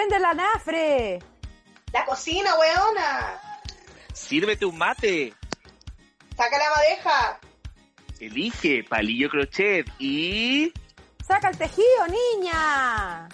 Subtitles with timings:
[0.00, 1.18] ¡Prende la nafre!
[1.92, 3.38] La cocina, weona.
[4.14, 5.34] Sírvete un mate.
[6.34, 7.40] Saca la madeja.
[8.18, 10.72] Elige palillo crochet y...
[11.28, 13.28] ¡Saca el tejido, niña!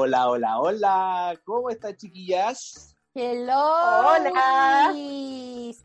[0.00, 1.40] Hola, hola, hola.
[1.42, 2.96] ¿Cómo están, chiquillas?
[3.16, 3.52] Hello.
[3.52, 4.94] Hola.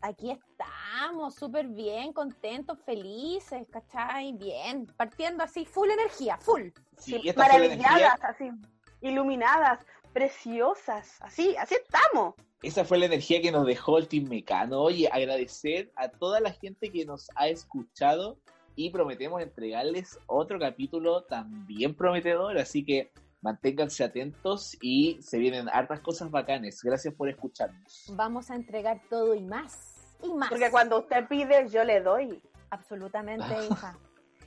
[0.02, 4.34] Aquí estamos, súper bien, contentos, felices, ¿cachai?
[4.34, 6.68] Bien, partiendo así, full energía, full.
[6.96, 7.34] Sí, energía.
[7.36, 8.52] Maravilladas, así,
[9.00, 9.80] iluminadas,
[10.12, 11.16] preciosas.
[11.20, 12.34] Así, así estamos.
[12.62, 14.80] Esa fue la energía que nos dejó el Team Mecano.
[14.80, 18.38] Oye, agradecer a toda la gente que nos ha escuchado
[18.76, 23.10] y prometemos entregarles otro capítulo también prometedor, así que
[23.44, 26.80] manténganse atentos y se vienen hartas cosas bacanes.
[26.82, 28.06] Gracias por escucharnos.
[28.16, 30.16] Vamos a entregar todo y más.
[30.22, 30.48] Y más.
[30.48, 32.42] Porque cuando usted pide, yo le doy.
[32.70, 33.98] Absolutamente, hija.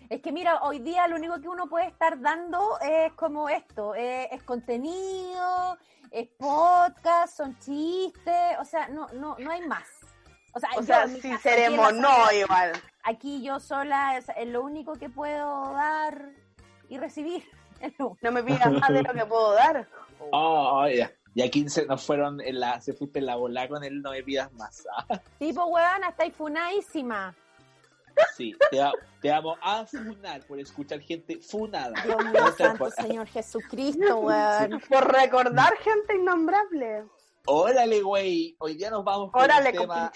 [0.09, 3.93] Es que mira, hoy día lo único que uno puede estar dando es como esto,
[3.93, 5.77] eh, es contenido,
[6.09, 9.85] es podcast, son chistes, o sea, no, no, no hay más.
[10.53, 12.71] O sea, O yo sea, si casa, seremos no igual.
[13.03, 16.31] Aquí yo sola es, es lo único que puedo dar
[16.89, 17.43] y recibir.
[18.21, 19.87] No me pidas más de lo que puedo dar.
[20.31, 21.11] Oh, ya.
[21.35, 24.11] Y aquí se nos fueron en la, se fuiste en la bola con él, no
[24.11, 24.83] me pidas más.
[25.39, 27.35] Tipo, weón, estáis funadísima.
[28.35, 31.93] sí, te, va- te vamos a funar por escuchar gente funada.
[32.03, 32.89] Dios mío, santo.
[32.89, 34.81] Señor Jesucristo, weón.
[34.89, 37.03] Por recordar gente innombrable.
[37.45, 38.55] Órale, güey.
[38.59, 40.11] Hoy día nos vamos con Órale, un tema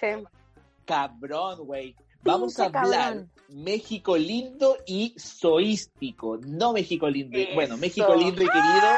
[0.85, 1.95] cabrón, güey.
[2.23, 3.31] Vamos a hablar cabrón.
[3.51, 6.37] México lindo y soístico.
[6.45, 7.37] No México lindo.
[7.37, 7.77] y- Bueno.
[7.77, 8.89] México lindo y querido.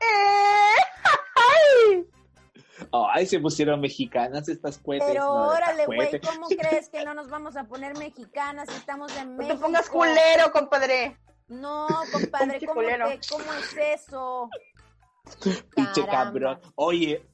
[0.00, 0.82] Eh,
[1.34, 2.04] ¡ay!
[2.90, 5.08] Oh, ahí se pusieron mexicanas estas cohetes.
[5.08, 6.20] Pero no, órale, güey.
[6.20, 9.56] ¿cómo crees que no nos vamos a poner mexicanas si estamos en No México?
[9.56, 11.18] te pongas culero, compadre.
[11.48, 13.08] No, compadre, ¿cómo, culero.
[13.08, 14.50] te- ¿cómo es eso?
[15.74, 16.60] Pinche cabrón.
[16.76, 17.24] Oye,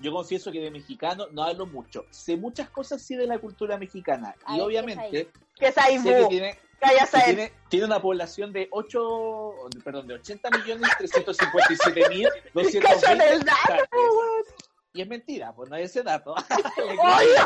[0.00, 2.04] yo confieso que de mexicano no hablo mucho.
[2.10, 4.34] Sé muchas cosas sí de la cultura mexicana.
[4.44, 7.18] A y ver, obviamente Que es ahí, sé que tiene, Cállate.
[7.18, 9.54] que tiene, tiene una población de 8,
[9.84, 12.28] perdón, de 80 millones 357 mil
[12.80, 14.44] Cállate el dato, weón.
[14.92, 16.34] Y es mentira, pues no hay ese dato.
[16.78, 17.36] Oye.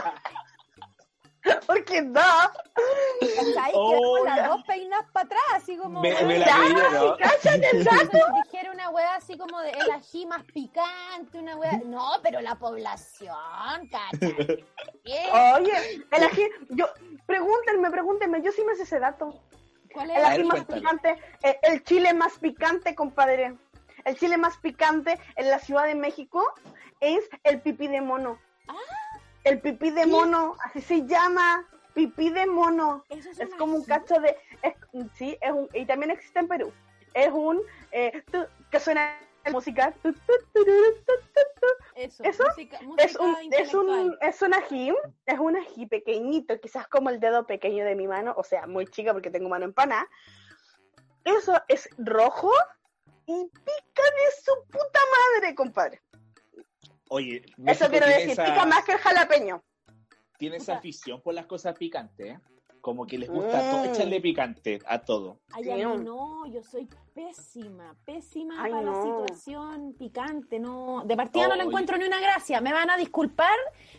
[1.66, 2.20] Porque no.
[2.20, 3.72] ¿Cachai?
[3.74, 6.00] Oh, que con las dos peinas para atrás, así como...
[6.00, 7.16] Me, me la ¿no?
[7.16, 8.18] Cállate el dato.
[8.44, 11.80] Dijera una weá así como de el ají más picante, una weá...
[11.84, 13.36] No, pero la población.
[15.04, 15.20] ¿Qué?
[15.56, 16.86] Oye, el ají, yo,
[17.26, 19.40] pregúntenme, pregúntenme, yo sí me sé ese dato.
[19.92, 20.24] ¿Cuál El es?
[20.24, 23.56] A ají más picante, eh, el chile más picante, compadre.
[24.04, 26.44] El chile más picante en la Ciudad de México
[27.00, 28.38] es el pipí de mono.
[28.68, 28.74] Ah.
[29.44, 33.04] El pipí de mono, así se llama, pipí de mono.
[33.10, 34.74] Eso es, como un cacho de, es,
[35.14, 36.72] sí, es un, y también existe en Perú.
[37.14, 37.60] Es un,
[37.90, 39.18] eh, tu- que suena
[39.50, 41.66] música, tu, tu, tururu, tu, tu, tu.
[41.96, 42.44] Eso, ¿Eso?
[42.44, 44.92] música, música es un, es un, es un ají,
[45.26, 48.86] es un ají pequeñito, quizás como el dedo pequeño de mi mano, o sea, muy
[48.86, 50.06] chica porque tengo mano empanada.
[51.24, 52.52] Eso es rojo
[53.26, 55.00] y pica de su puta
[55.36, 56.00] madre, compadre.
[57.08, 59.62] Oye, Eso quiero decir, esa- pica más que el jalapeño.
[60.38, 62.40] Tiene esa afición por las cosas picantes, ¿eh?
[62.82, 63.70] Como que les gusta Mm.
[63.70, 65.38] todo, echarle picante a todo.
[65.52, 68.92] Ay, no, yo soy pésima, pésima Ay, para no.
[68.92, 71.02] la situación picante, no.
[71.06, 73.56] De partida no le encuentro ni una gracia, me van a disculpar,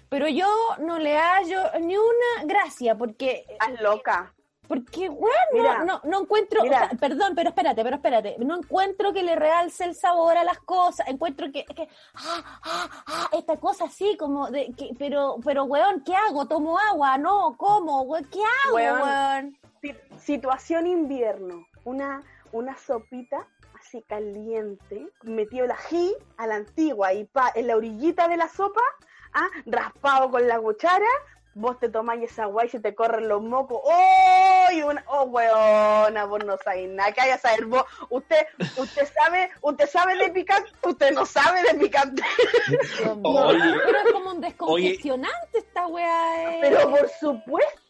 [0.10, 0.48] pero yo
[0.80, 4.36] no le hallo ni una gracia, porque, Estás loca.
[4.74, 6.90] Porque, bueno, Mira, no, no encuentro, o mira.
[6.90, 10.58] sea, perdón, pero espérate, pero espérate, no encuentro que le realce el sabor a las
[10.60, 15.66] cosas, encuentro que, que ah, ah, ah, esta cosa así, como de, que, pero, pero,
[15.66, 16.48] weón, ¿qué hago?
[16.48, 17.18] ¿Tomo agua?
[17.20, 18.02] No, ¿cómo?
[18.02, 18.26] weón?
[18.32, 19.02] ¿Qué hago, Weón.
[19.02, 19.58] weón?
[19.82, 27.26] Si- situación invierno, una, una sopita casi caliente, metido el ají a la antigua y
[27.26, 28.82] pa, en la orillita de la sopa,
[29.34, 31.06] ah, raspado con la cuchara,
[31.56, 33.80] vos te tomáis esa guay y se te corren los mocos.
[33.84, 34.68] ¡Oh!
[34.72, 36.26] Y una, ¡Oh, weona!
[36.26, 37.12] Vos no sabés nada.
[37.12, 37.84] Que haya saber vos.
[38.10, 38.46] Usted,
[38.78, 42.24] usted sabe, usted sabe de picante, usted no sabe de picante.
[42.98, 46.54] Pero es como un descongestionante esta weá.
[46.56, 46.58] eh.
[46.62, 47.82] Pero por supuesto,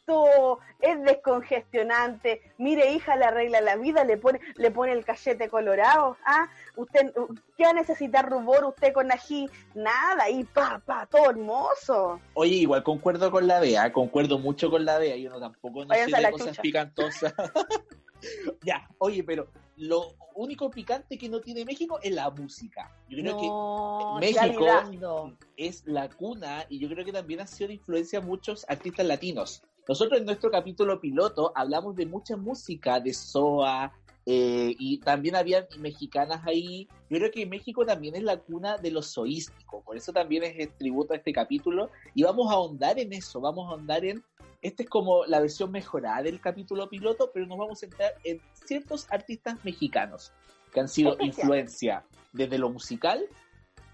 [0.79, 2.41] es descongestionante.
[2.57, 6.17] Mire, hija, le arregla la vida, le pone, le pone el cachete colorado.
[6.25, 6.50] ¿ah?
[6.75, 7.13] Usted,
[7.57, 9.50] ¿qué va a necesitar rubor usted con ají?
[9.73, 12.19] Nada, y pa, pa, todo hermoso.
[12.33, 15.94] Oye, igual concuerdo con la Bea, concuerdo mucho con la Bea, yo no tampoco no
[15.94, 16.61] sé de cosas chucha.
[16.61, 17.33] picantosas.
[18.63, 19.47] ya, oye, pero
[19.77, 22.91] lo único picante que no tiene México es la música.
[23.07, 25.38] Yo creo que no, México- Fernando.
[25.55, 29.05] es la cuna y yo creo que también ha sido de influencia a muchos artistas
[29.05, 29.63] latinos.
[29.88, 33.91] Nosotros en nuestro capítulo piloto hablamos de mucha música, de SOA,
[34.25, 36.88] eh, y también habían mexicanas ahí.
[37.09, 40.57] Yo creo que México también es la cuna de lo soístico, por eso también es
[40.57, 44.24] el tributo a este capítulo, y vamos a ahondar en eso, vamos a ahondar en...
[44.62, 48.39] Esta es como la versión mejorada del capítulo piloto, pero nos vamos a centrar en
[48.53, 50.31] ciertos artistas mexicanos
[50.71, 51.27] que han sido Especial.
[51.27, 53.27] influencia desde lo musical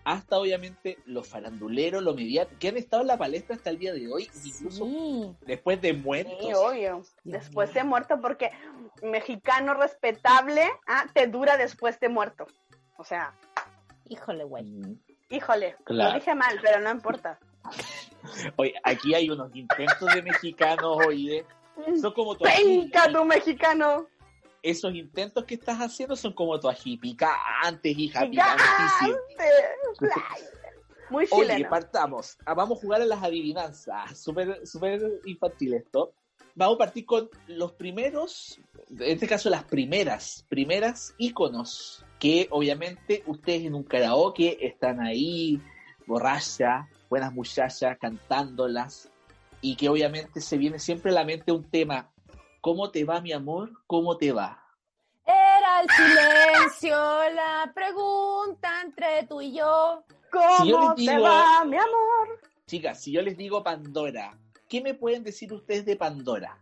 [0.04, 3.94] hasta obviamente los faranduleros, lo mediático, que han estado en la palestra hasta el día
[3.94, 5.36] de hoy, incluso Sí.
[5.46, 6.38] después de muertos.
[6.42, 7.02] Sí, obvio.
[7.24, 8.52] Después de muerto, porque
[9.04, 12.48] mexicano respetable ah, te dura después de muerto.
[12.98, 13.34] O sea,
[14.12, 14.64] Híjole, güey.
[14.64, 15.00] Mm.
[15.30, 16.10] híjole, Claro.
[16.14, 17.38] lo dije mal, pero no importa.
[18.56, 21.46] Oye, aquí hay unos intentos de mexicanos, oye,
[22.02, 24.08] son como tu ¡Penca tu mexicano!
[24.64, 28.64] Esos intentos que estás haciendo son como tu ají picantes, hija, ¡Gigante!
[31.10, 31.70] Muy Oye, chileno.
[31.70, 32.38] partamos.
[32.46, 34.18] Ah, Vamos a jugar a las adivinanzas.
[34.18, 36.14] Súper súper infantil esto.
[36.56, 38.60] Vamos a partir con los primeros,
[38.90, 45.62] en este caso las primeras, primeras íconos que obviamente ustedes en un karaoke están ahí,
[46.06, 49.10] borracha, buenas muchachas, cantándolas,
[49.62, 52.12] y que obviamente se viene siempre a la mente un tema.
[52.62, 53.72] ¿Cómo te va, mi amor?
[53.88, 54.62] ¿Cómo te va?
[55.82, 56.98] El silencio
[57.34, 60.04] la pregunta entre tú y yo.
[60.30, 62.40] ¿Cómo Si yo les te va, mi amor?
[62.66, 64.38] Chicas, si yo les digo Pandora,
[64.68, 66.58] ¿qué me pueden decir ustedes de Pandora?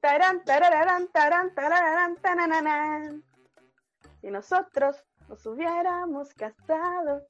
[0.00, 3.20] Tarán, tarararán, tarán, tananana.
[4.20, 4.96] Si nosotros
[5.28, 7.26] nos hubiéramos casado.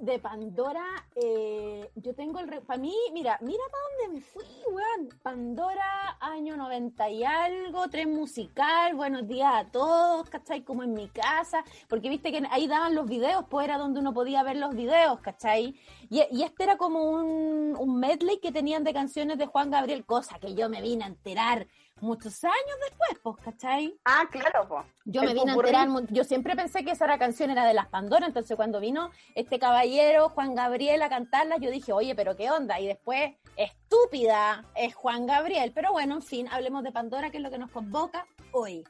[0.00, 0.84] De Pandora,
[1.14, 2.48] eh, yo tengo el...
[2.62, 5.08] Para mí, mira, mira para dónde me fui, weón.
[5.22, 10.64] Pandora, año 90 y algo, tren musical, buenos días a todos, ¿cachai?
[10.64, 14.12] Como en mi casa, porque viste que ahí daban los videos, pues era donde uno
[14.12, 15.76] podía ver los videos, ¿cachai?
[16.08, 20.04] Y, y este era como un, un medley que tenían de canciones de Juan Gabriel,
[20.04, 21.68] cosa que yo me vine a enterar
[22.02, 23.98] muchos años después, pues, ¿cachai?
[24.04, 24.84] Ah, claro, po.
[25.04, 27.74] Yo El me vine a enterar, yo siempre pensé que esa era canción era de
[27.74, 32.36] las Pandora, entonces cuando vino este caballero, Juan Gabriel, a cantarla, yo dije, oye, pero
[32.36, 37.30] qué onda, y después, estúpida, es Juan Gabriel, pero bueno, en fin, hablemos de Pandora,
[37.30, 38.84] que es lo que nos convoca hoy.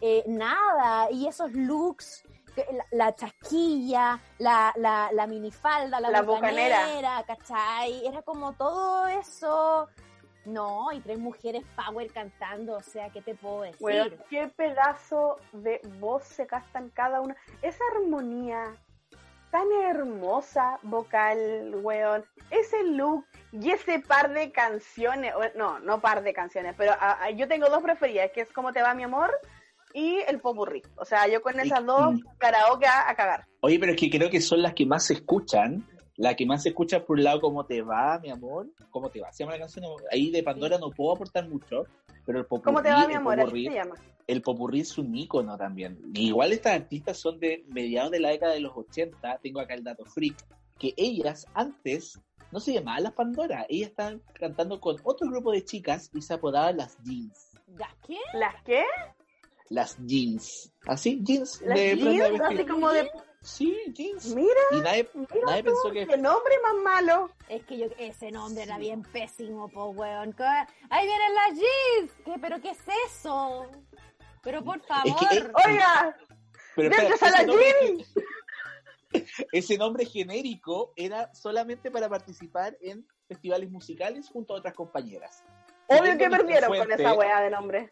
[0.00, 2.24] Eh, nada, y esos looks,
[2.56, 7.24] la, la chasquilla, la, la, la minifalda, la, La bucanera.
[7.26, 8.06] ¿cachai?
[8.06, 9.88] Era como todo eso.
[10.48, 13.76] No, y tres mujeres power cantando, o sea, ¿qué te puedo decir?
[13.80, 17.36] Weón, qué pedazo de voz se gastan cada una.
[17.62, 18.64] Esa armonía
[19.50, 22.24] tan hermosa vocal, weón.
[22.50, 25.32] Ese look y ese par de canciones.
[25.34, 28.52] o- No, no par de canciones, pero ah, ah, yo tengo dos preferidas, que es
[28.52, 29.30] Cómo te va mi amor
[29.94, 30.82] y el popurrí.
[30.96, 33.46] O sea, yo con esas dos karaoke a, a cagar.
[33.60, 35.86] Oye, pero es que creo que son las que más se escuchan.
[36.18, 38.68] La que más se escucha por un lado, ¿cómo te va, mi amor?
[38.90, 39.32] ¿Cómo te va?
[39.32, 39.84] Se llama la canción.
[40.10, 41.84] Ahí de Pandora no puedo aportar mucho,
[42.26, 43.38] pero el popurrí, ¿Cómo te va mi el amor?
[43.38, 43.94] Popurrí, se llama.
[44.26, 45.96] el popurrí es un ícono también.
[46.14, 49.38] Igual estas artistas son de mediados de la década de los 80.
[49.40, 50.34] Tengo acá el dato freak.
[50.76, 52.20] Que ellas antes
[52.50, 53.64] no se llamaban las Pandora.
[53.68, 57.52] Ellas estaban cantando con otro grupo de chicas y se apodaban las Jeans.
[57.78, 58.18] ¿Ya qué?
[58.34, 58.82] ¿Las qué?
[59.70, 60.72] Las Jeans.
[60.84, 61.20] ¿Así?
[61.22, 61.62] Jeans.
[61.62, 62.40] ¿Las de jeans?
[62.40, 63.08] Así como de...
[63.40, 64.34] Sí, jeans.
[64.34, 67.30] Mira, Y nadie, mira nadie tú, pensó que qué nombre más malo.
[67.48, 70.34] Es que yo, ese nombre era bien pésimo, po, weón.
[70.90, 72.12] Ahí vienen las jeans.
[72.24, 72.34] ¿Qué?
[72.40, 73.66] ¿Pero qué es eso?
[74.42, 75.06] Pero por favor.
[75.06, 76.16] Es que, eh, Oiga,
[76.74, 78.06] Pero ¡Dentro espera, a ese, la nombre,
[79.52, 85.44] ese nombre genérico era solamente para participar en festivales musicales junto a otras compañeras.
[85.86, 87.88] obvio Siguiendo que perdieron con esa weá de nombre.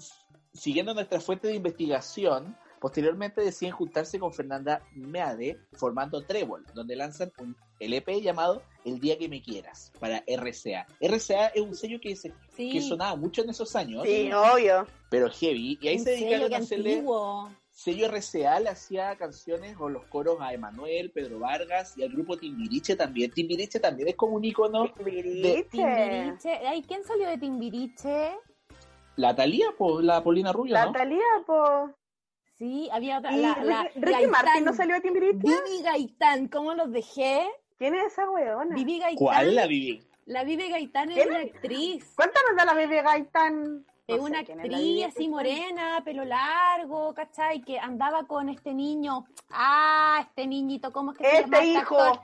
[0.53, 7.33] Siguiendo nuestra fuente de investigación, posteriormente deciden juntarse con Fernanda Meade formando Trébol, donde lanzan
[7.39, 10.87] un LP llamado El Día que Me Quieras para RCA.
[11.01, 12.71] RCA es un sello que, se- sí.
[12.73, 14.87] que sonaba mucho en esos años, Sí, obvio.
[15.11, 16.93] pero heavy, y ahí Un se dedicaron a hacerle...
[16.95, 17.51] antiguo.
[17.71, 22.39] sello RCA le hacía canciones o los coros a Emanuel, Pedro Vargas y al grupo
[22.39, 23.31] Timbiriche también.
[23.31, 24.91] Timbiriche también es como un icono.
[24.95, 25.65] Timbiriche.
[25.71, 26.51] Timbiriche.
[26.67, 28.31] Ay, ¿quién salió de Timbiriche?
[29.17, 30.93] La Talía, pues, la Polina Rubio, La ¿no?
[30.93, 31.91] Talía, po.
[32.59, 33.33] Sí, había otra.
[33.33, 35.39] Y La, la, Ricky, Martin no salió de Timbiriche.
[35.47, 37.47] Vivi Gaitán, ¿cómo los dejé?
[37.79, 38.75] ¿Quién es esa weona?
[38.75, 39.17] Vivi Gaitán.
[39.19, 40.03] ¿Cuál la Vivi?
[40.25, 42.13] La Vivi Gaitán es ¿Quién una actriz.
[42.17, 43.85] Cuéntanos de la bebé Gaitán.
[44.07, 47.61] Es No una es Vivi actriz así morena, pelo largo, ¿cachai?
[47.61, 49.27] Que andaba con este niño.
[49.51, 51.65] Ah, este niñito, ¿cómo es que se Este llama?
[51.65, 51.99] hijo.
[52.01, 52.21] actor?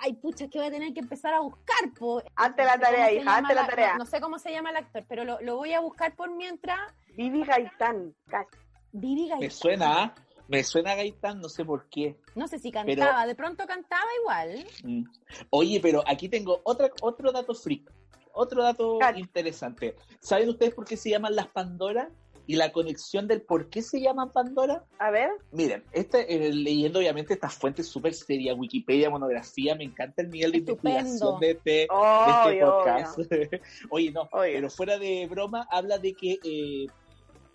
[0.00, 2.22] Ay, pucha, que voy a tener que empezar a buscar, po.
[2.36, 3.92] Hazte la No sé tarea, cómo se hija, llama hazte la la- tarea.
[3.92, 6.30] No, no sé cómo se llama el actor, pero lo, lo voy a buscar por
[6.30, 6.78] mientras.
[7.16, 8.14] Vivi Gaitán.
[8.28, 8.46] Cach-
[8.92, 9.40] Vivi Gaitán.
[9.40, 10.14] Me suena,
[10.48, 12.16] me suena Gaitán, no sé por qué.
[12.34, 14.66] No sé si Pero- cantaba, de pronto cantaba igual.
[14.84, 15.04] Mm.
[15.50, 17.90] Oye, pero aquí tengo otra, otro dato freak,
[18.34, 19.96] otro dato interesante.
[20.20, 22.10] ¿Saben ustedes por qué se llaman las Pandora?
[22.44, 24.84] Y la conexión del por qué se llaman Pandora.
[24.98, 25.30] A ver.
[25.52, 30.50] Miren, este, eh, leyendo obviamente estas fuentes súper serias, Wikipedia, monografía, me encanta el nivel
[30.50, 33.18] de investigación de este, de este Obvio, podcast.
[33.90, 34.54] Oye, no, Obvio.
[34.54, 36.86] pero fuera de broma, habla de que eh,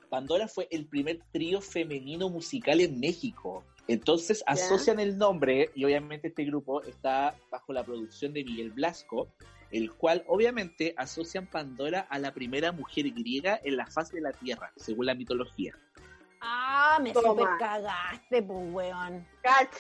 [0.09, 3.63] Pandora fue el primer trío femenino musical en México.
[3.87, 9.29] Entonces asocian el nombre, y obviamente este grupo está bajo la producción de Miguel Blasco,
[9.71, 14.31] el cual obviamente asocian Pandora a la primera mujer griega en la faz de la
[14.31, 15.73] Tierra, según la mitología.
[16.39, 17.29] Ah, me Toma.
[17.29, 19.25] super cagaste, pues, weón.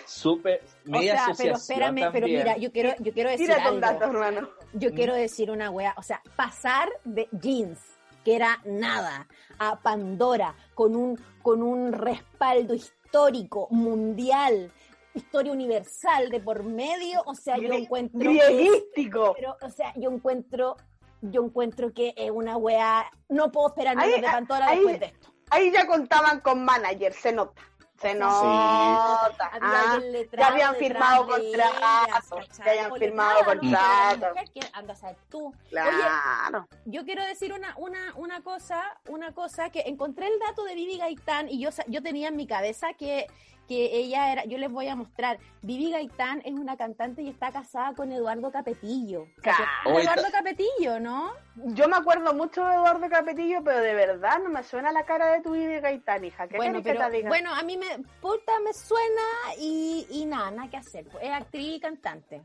[0.05, 3.79] Súper, O sea, pero espérame, pero mira, yo quiero, yo quiero decir Tira con algo.
[3.81, 4.49] datos, hermano.
[4.73, 4.93] Yo Mm.
[4.95, 7.79] quiero decir una wea, o sea, pasar de jeans,
[8.27, 9.25] que era nada,
[9.57, 14.69] a Pandora, con un, con un respaldo histórico, mundial,
[15.13, 19.33] historia universal de por medio, o sea, yo encuentro Grieguístico.
[19.33, 20.75] pero, o sea, yo encuentro,
[21.21, 25.05] yo encuentro que es una wea, no puedo esperar menos de Pandora ahí- después de
[25.05, 25.33] esto.
[25.49, 27.61] Ahí ya contaban con manager, se nota.
[27.99, 28.17] Se Sí.
[28.19, 29.45] nota.
[29.51, 29.99] Había Ah,
[30.37, 34.29] ya habían firmado contratos, ya habían firmado contratos.
[34.73, 35.47] anda a saber tú.
[35.47, 36.67] Oye, Claro.
[36.85, 40.97] yo quiero decir una, una, una cosa, una cosa que encontré el dato de Vivi
[40.97, 43.27] Gaitán y yo, yo tenía en mi cabeza que,
[43.67, 47.51] que ella era, yo les voy a mostrar, Vivi Gaitán es una cantante y está
[47.51, 49.25] casada con Eduardo Capetillo.
[49.41, 51.33] Ca- Oye, Eduardo Capetillo, ¿no?
[51.55, 55.33] Yo me acuerdo mucho de Eduardo Capetillo, pero de verdad no me suena la cara
[55.33, 56.47] de tu Vivi Gaitán, hija.
[56.47, 57.29] ¿Qué Bueno, querés que pero te diga?
[57.29, 57.85] bueno, a mí me,
[58.21, 59.21] puta, me suena
[59.59, 61.05] y, y nada, nada que hacer.
[61.11, 62.43] pues, Es actriz y cantante.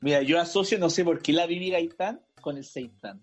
[0.00, 3.20] Mira, yo asocio, no sé por qué la Vivi Gaitán con el seitán.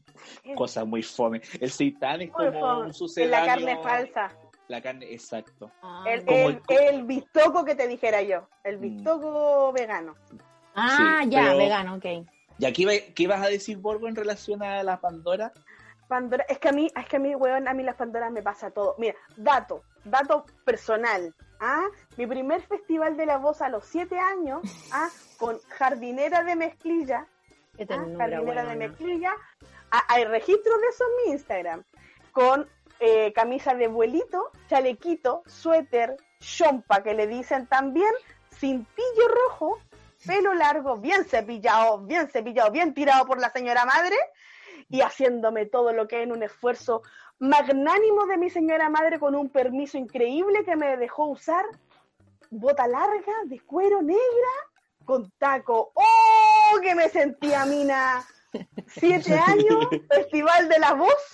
[0.56, 1.42] Cosa muy fome.
[1.60, 2.82] El seitán es Muy como fome.
[2.84, 3.40] un Es sucedáneo.
[3.40, 4.32] la carne falsa.
[4.67, 5.72] La carne, exacto.
[5.82, 8.48] Ah, El, el, el- el bistoco que te dijera yo.
[8.63, 8.82] El Mm.
[8.82, 10.15] bistoco vegano.
[10.75, 12.05] Ah, Sí, ya, pero- vegano, ok.
[12.60, 15.51] ¿Y aquí qué vas a decir, Borgo, en relación a la Pandora?
[16.08, 18.41] Pandora, es que a mí, es que a mí, weón, a mí las Pandoras me
[18.43, 18.96] pasa todo.
[19.00, 21.34] Mira, dato, dato personal.
[21.60, 21.86] ¿ah?
[22.17, 25.10] Mi primer festival de la voz a los siete años, ¿ah?
[25.39, 27.25] con jardinera de mezclilla,
[27.77, 27.88] Qué ¿ah?
[27.88, 29.34] ternura, jardinera de mezclilla.
[29.91, 31.84] Ah, hay registros de eso en mi Instagram.
[32.32, 32.67] Con
[33.00, 38.12] eh, camisa de vuelito, chalequito, suéter, chompa, que le dicen también,
[38.52, 39.80] cintillo rojo,
[40.26, 44.16] pelo largo, bien cepillado, bien cepillado, bien tirado por la señora madre,
[44.90, 47.02] y haciéndome todo lo que es en un esfuerzo
[47.40, 51.66] magnánimo de mi señora madre con un permiso increíble que me dejó usar
[52.50, 54.54] bota larga de cuero negra
[55.06, 55.92] con taco.
[55.96, 56.80] ¡Oh!
[56.82, 58.24] Que me sentía mina.
[58.88, 61.34] Siete años, Festival de la Voz,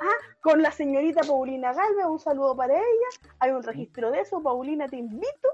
[0.00, 3.30] ah, con la señorita Paulina Galvez, un saludo para ella.
[3.38, 5.48] Hay un registro de eso, Paulina, te invito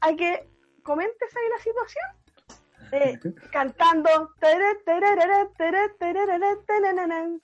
[0.00, 0.48] a que
[0.82, 2.04] comentes ahí la situación.
[2.92, 3.18] Eh,
[3.50, 4.30] cantando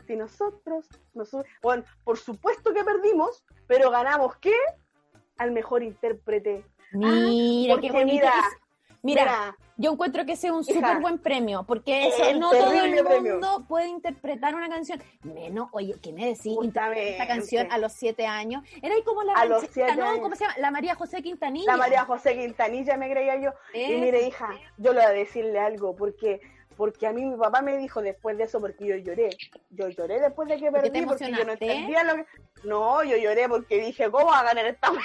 [0.06, 4.54] si nosotros, nosotros bueno, por supuesto que perdimos pero ganamos ¿qué?
[5.38, 8.12] al mejor intérprete Mira, porque qué bonito.
[8.14, 8.32] Mira,
[9.02, 12.72] Mira, yo encuentro que ese es un súper buen premio, porque eso es no todo
[12.72, 13.32] el premio.
[13.32, 15.02] mundo puede interpretar una canción.
[15.22, 16.56] Menos, oye, ¿qué me decís?
[16.62, 18.62] Interpretar esta canción a los siete años.
[18.82, 19.92] Era ahí como la A los siete.
[20.20, 20.56] ¿Cómo se llama?
[20.58, 21.70] La María José Quintanilla.
[21.72, 25.58] la María José Quintanilla me creía yo y mire hija yo le voy a decirle
[25.58, 26.40] algo porque
[26.76, 29.30] porque a mí mi papá me dijo después de eso porque yo lloré
[29.70, 32.24] yo lloré después de que ¿Por qué te perdí porque yo no entendía lo que
[32.64, 35.04] no yo lloré porque dije cómo va a ganar esta mujer?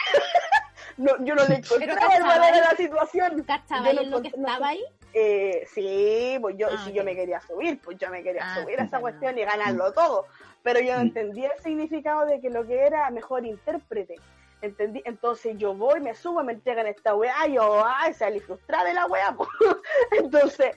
[0.98, 2.62] No, yo no le encontré Pero el valor a ¿cachai?
[2.62, 4.84] la situación ¿Cachaba yo no en lo que estaba ahí?
[5.13, 8.53] Eh, sí, pues yo, Ah, si yo me quería subir, pues yo me quería Ah,
[8.62, 10.25] subir a esa cuestión y ganarlo todo.
[10.63, 11.08] Pero yo no Mm.
[11.08, 14.15] entendía el significado de que lo que era mejor intérprete.
[14.62, 18.86] Entendí, entonces yo voy, me subo, me entregan esta weá, y yo, ay, salí frustrada
[18.86, 19.36] de la weá.
[20.12, 20.75] Entonces,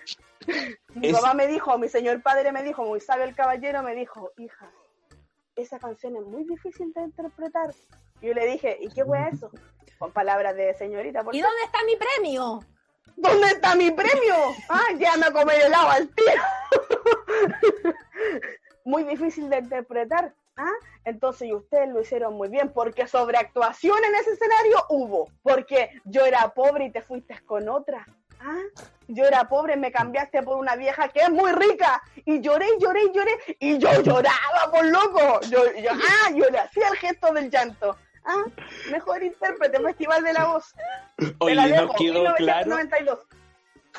[0.95, 3.95] mi Es- papá me dijo, mi señor padre me dijo, muy sabio el caballero, me
[3.95, 4.71] dijo, hija,
[5.57, 7.71] esa canción es muy difícil de interpretar,
[8.21, 9.51] Y yo le dije, ¿y qué wea es eso?
[10.01, 11.23] Con palabras de señorita.
[11.23, 12.61] ¿por ¿Y dónde está mi premio?
[13.17, 14.35] ¿Dónde está mi premio?
[14.71, 16.43] Ah, ya me comer helado al tiro.
[18.87, 20.33] Muy difícil de interpretar.
[20.57, 20.73] ¿ah?
[21.05, 25.29] Entonces, y ustedes lo hicieron muy bien, porque sobreactuación en ese escenario hubo.
[25.43, 28.07] Porque yo era pobre y te fuiste con otra.
[28.41, 28.59] ¿ah?
[29.07, 32.03] Yo era pobre, me cambiaste por una vieja que es muy rica.
[32.25, 33.39] Y lloré, y lloré, y lloré.
[33.59, 35.41] Y yo lloraba, por loco.
[35.51, 37.99] Yo, yo, ah, yo le hacía el gesto del llanto.
[38.25, 38.45] Ah,
[38.91, 40.75] mejor intérprete, Festival de la Voz.
[41.39, 43.19] Oye, la nos quedó claro, 1992.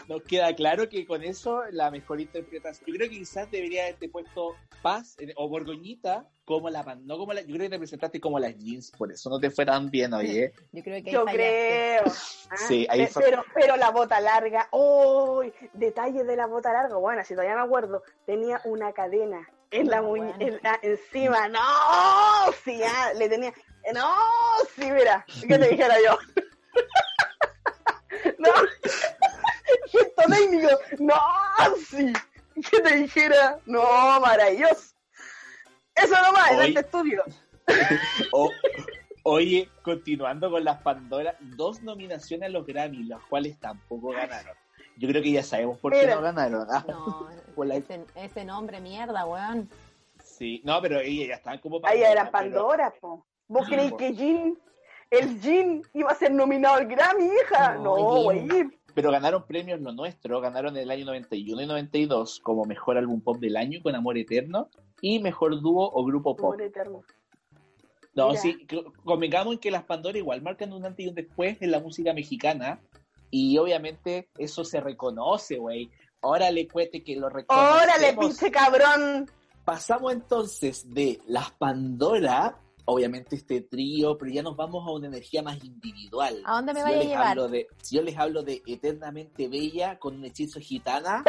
[0.08, 2.86] nos queda claro que con eso la mejor interpretación.
[2.88, 7.18] Yo creo que quizás debería haberte puesto Paz eh, o Borgoñita como la pan- no
[7.18, 9.66] como la, yo creo que te presentaste como las jeans, por eso no te fue
[9.66, 10.52] tan bien, oye.
[10.72, 11.38] Yo creo que ahí Yo fallaste.
[11.38, 12.04] creo.
[12.52, 15.54] Ah, Sí, ahí pero, pero la bota larga, ¡uy!
[15.72, 16.98] Detalles de la bota larga.
[16.98, 20.56] Bueno, si todavía me acuerdo, tenía una cadena en la Muy muñe- bueno.
[20.58, 21.48] en la- encima.
[21.50, 21.60] ¡No!
[22.64, 23.54] Sí, ah, le tenía.
[23.94, 24.16] ¡No!
[24.76, 26.18] Sí, mira, ¿qué te dijera yo?
[28.40, 28.52] ¡No!
[29.92, 30.70] Gesto técnico.
[31.00, 31.16] ¡No!
[31.90, 32.14] Sí.
[32.70, 33.58] ¿Qué te dijera?
[33.66, 34.94] No, maravilloso.
[35.96, 37.24] Eso nomás, en este estudio.
[39.24, 44.56] Oye, continuando con las Pandora, dos nominaciones a los Grammy, las cuales tampoco ganaron.
[45.02, 46.68] Yo creo que ya sabemos por qué Pero- no ganaron.
[46.70, 49.68] Ah, No, Por la- ese, ese nombre, mierda, weón.
[50.24, 53.26] Sí, no, pero ellas ya estaban como Ahí era pero- Pandora, po.
[53.48, 54.58] ¿Vos Sí, creéis que Jean,
[55.10, 57.76] el Jean, iba a ser nominado al Grammy, hija?
[57.76, 58.48] No, güey.
[58.94, 63.22] Pero ganaron premios lo nuestro, ganaron en el año 91 y 92 como mejor álbum
[63.22, 64.70] pop del año con Amor Eterno
[65.02, 66.54] y mejor dúo o grupo pop.
[66.54, 67.02] Amor eterno.
[68.14, 68.42] No, Mira.
[68.42, 68.68] sí,
[69.06, 72.14] convengamos en que las Pandora igual marcan un antes y un después en la música
[72.14, 72.80] mexicana
[73.32, 75.90] y obviamente eso se reconoce, güey.
[76.22, 77.82] Ahora le cuete que lo reconocemos.
[77.82, 79.32] Órale, pinche cabrón.
[79.66, 85.42] Pasamos entonces de las Pandora, obviamente este trío, pero ya nos vamos a una energía
[85.44, 86.42] más individual.
[86.46, 87.28] ¿A dónde me Si vaya a les llevar?
[87.30, 91.24] hablo de- si yo les hablo de Eternamente Bella con un hechizo gitana.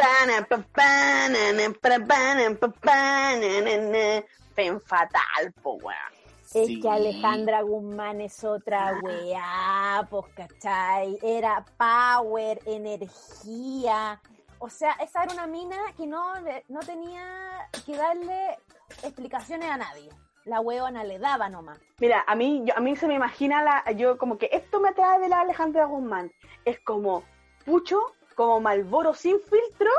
[4.55, 6.22] Fen fatal, po, weón.
[6.53, 6.79] Es sí.
[6.79, 11.17] que Alejandra Guzmán es otra weá, pues, ¿cachai?
[11.23, 14.21] Era power, energía.
[14.59, 16.35] O sea, esa era una mina que no,
[16.69, 18.57] no tenía que darle
[19.01, 20.09] explicaciones a nadie.
[20.45, 21.79] La weona le daba nomás.
[21.99, 24.89] Mira, a mí, yo, a mí se me imagina la, yo como que esto me
[24.89, 26.31] atrae de la Alejandra Guzmán.
[26.65, 27.23] Es como
[27.65, 27.99] pucho,
[28.35, 29.89] como Malboro sin filtro,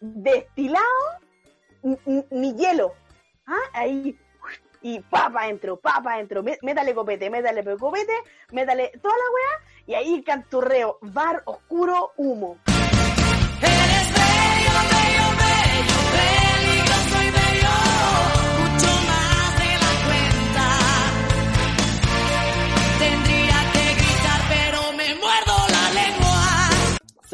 [0.00, 0.84] destilado,
[2.30, 2.94] ni hielo.
[3.46, 3.60] ¿Ah?
[3.74, 4.18] Ahí.
[4.86, 8.12] Y papa adentro, papa adentro, mé- métale copete, métale copete,
[8.52, 12.56] métale toda la weá, y ahí canturreo, bar oscuro, humo.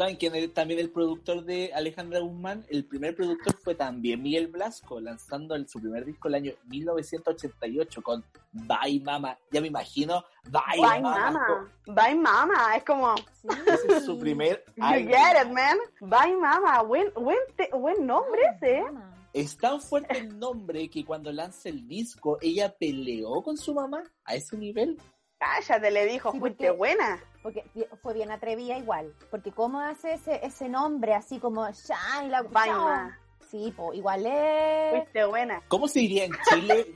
[0.03, 2.65] ¿Saben quién es también el productor de Alejandra Guzmán?
[2.69, 8.01] El primer productor fue también Miguel Blasco, lanzando el- su primer disco el año 1988
[8.01, 9.37] con Bye Mama.
[9.51, 11.31] Ya me imagino, Bye, Bye Mama.
[11.31, 13.15] mama, bye mama, es como.
[13.15, 15.07] Ese es su primer you álbum.
[15.07, 15.77] get it, man.
[16.01, 18.79] Bye mama, buen, buen, te- buen nombre ese.
[18.79, 18.85] ¿eh?
[19.31, 24.03] Es tan fuerte el nombre que cuando lanza el disco, ella peleó con su mamá
[24.25, 24.99] a ese nivel.
[25.43, 27.19] Cállate, le dijo, Sí, fuiste porque- buena.
[27.41, 27.65] Porque
[28.01, 29.13] fue bien atrevida igual.
[29.29, 33.19] Porque cómo hace ese, ese nombre así como Shine, la Vaina.
[33.51, 34.91] Sí, po, igual es.
[34.91, 35.61] Fuiste buena.
[35.67, 36.87] ¿Cómo se diría en Chile?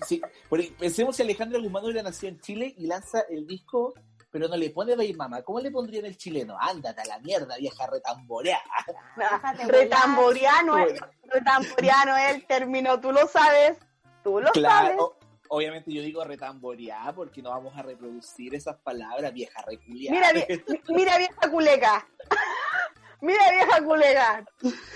[0.50, 3.94] Porque pensemos si Alejandra Guzmán hubiera nacido en Chile y lanza el disco,
[4.32, 5.42] pero no le pone Bye Mama.
[5.44, 6.58] ¿Cómo le pondrían el chileno?
[6.60, 8.62] Ándate a la mierda, vieja retamborea.
[9.18, 13.78] Déjate Retamboriano, es, retamboriano es el término, tú lo sabes.
[14.24, 14.98] Tú lo sabes.
[15.50, 20.16] Obviamente yo digo retamborear porque no vamos a reproducir esas palabras, vieja reculiada.
[20.34, 22.08] Mira, vie- mira vieja culeca.
[23.22, 24.46] Mira vieja culeca.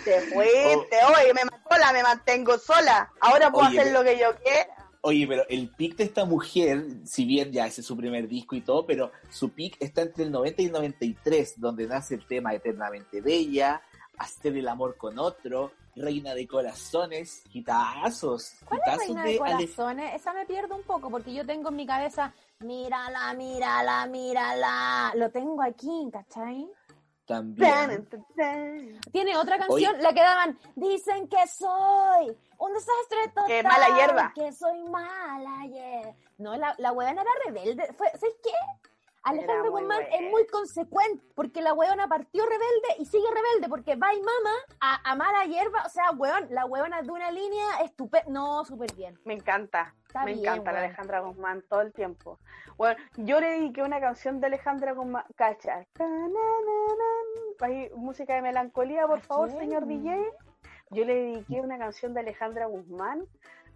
[0.05, 3.11] Te fuiste, oye, me mató sola, me mantengo sola.
[3.19, 4.75] Ahora puedo Oye, hacer pero- lo que yo quiera.
[5.03, 8.55] Oye, pero el pic de esta mujer, si bien ya ese es su primer disco
[8.55, 12.27] y todo, pero su pic está entre el 90 y el 93, donde nace el
[12.27, 13.81] tema Eternamente Bella,
[14.19, 19.53] Hacer el amor con otro, Reina de Corazones, hitazos, ¿Cuál es Reina de de Ale-
[19.55, 20.15] Corazones?
[20.15, 25.11] Esa me pierdo un poco porque yo tengo en mi cabeza, mírala, mírala, mírala.
[25.15, 26.69] Lo tengo aquí, ¿cachai?
[27.25, 28.07] también.
[29.13, 33.47] Tiene otra canción, la que daban, dicen que soy un desastre total.
[33.47, 34.31] Que mala hierba.
[34.35, 36.13] Que soy mala hierba.
[36.39, 37.93] No, la, la huevona era rebelde.
[37.97, 38.51] Fue, ¿Sabes qué?
[39.23, 44.13] Alejandra Guzmán es muy consecuente porque la huevona partió rebelde y sigue rebelde porque va
[44.13, 45.83] y mama a, a mala hierba.
[45.85, 48.31] O sea, huevón, la huevona es de una línea estupenda.
[48.31, 49.19] No, súper bien.
[49.25, 49.93] Me encanta.
[50.07, 50.85] Está Me bien, encanta la weón.
[50.85, 52.39] Alejandra Guzmán todo el tiempo.
[52.77, 55.85] Bueno, yo le dediqué una canción de Alejandra Guzmán, cacha.
[57.59, 60.33] Ahí, música de melancolía, por ¿A favor, señor DJ.
[60.89, 63.25] Yo le dediqué una canción de Alejandra Guzmán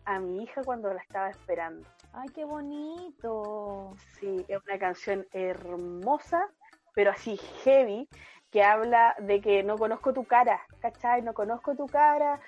[0.05, 1.87] a mi hija cuando la estaba esperando.
[2.13, 3.93] Ay, qué bonito.
[4.19, 6.47] Sí, es una canción hermosa,
[6.93, 8.07] pero así heavy,
[8.51, 11.21] que habla de que no conozco tu cara, ¿cachai?
[11.21, 12.39] No conozco tu cara,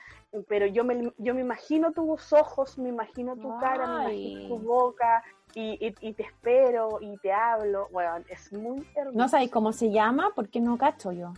[0.47, 4.57] pero yo me, yo me imagino tus ojos, me imagino tu cara, me imagino tu
[4.65, 7.89] boca, y, y- y te espero, y te hablo.
[7.91, 9.17] Bueno, es muy hermoso.
[9.17, 10.31] ¿No sabéis cómo se llama?
[10.35, 11.33] Porque no cacho yo.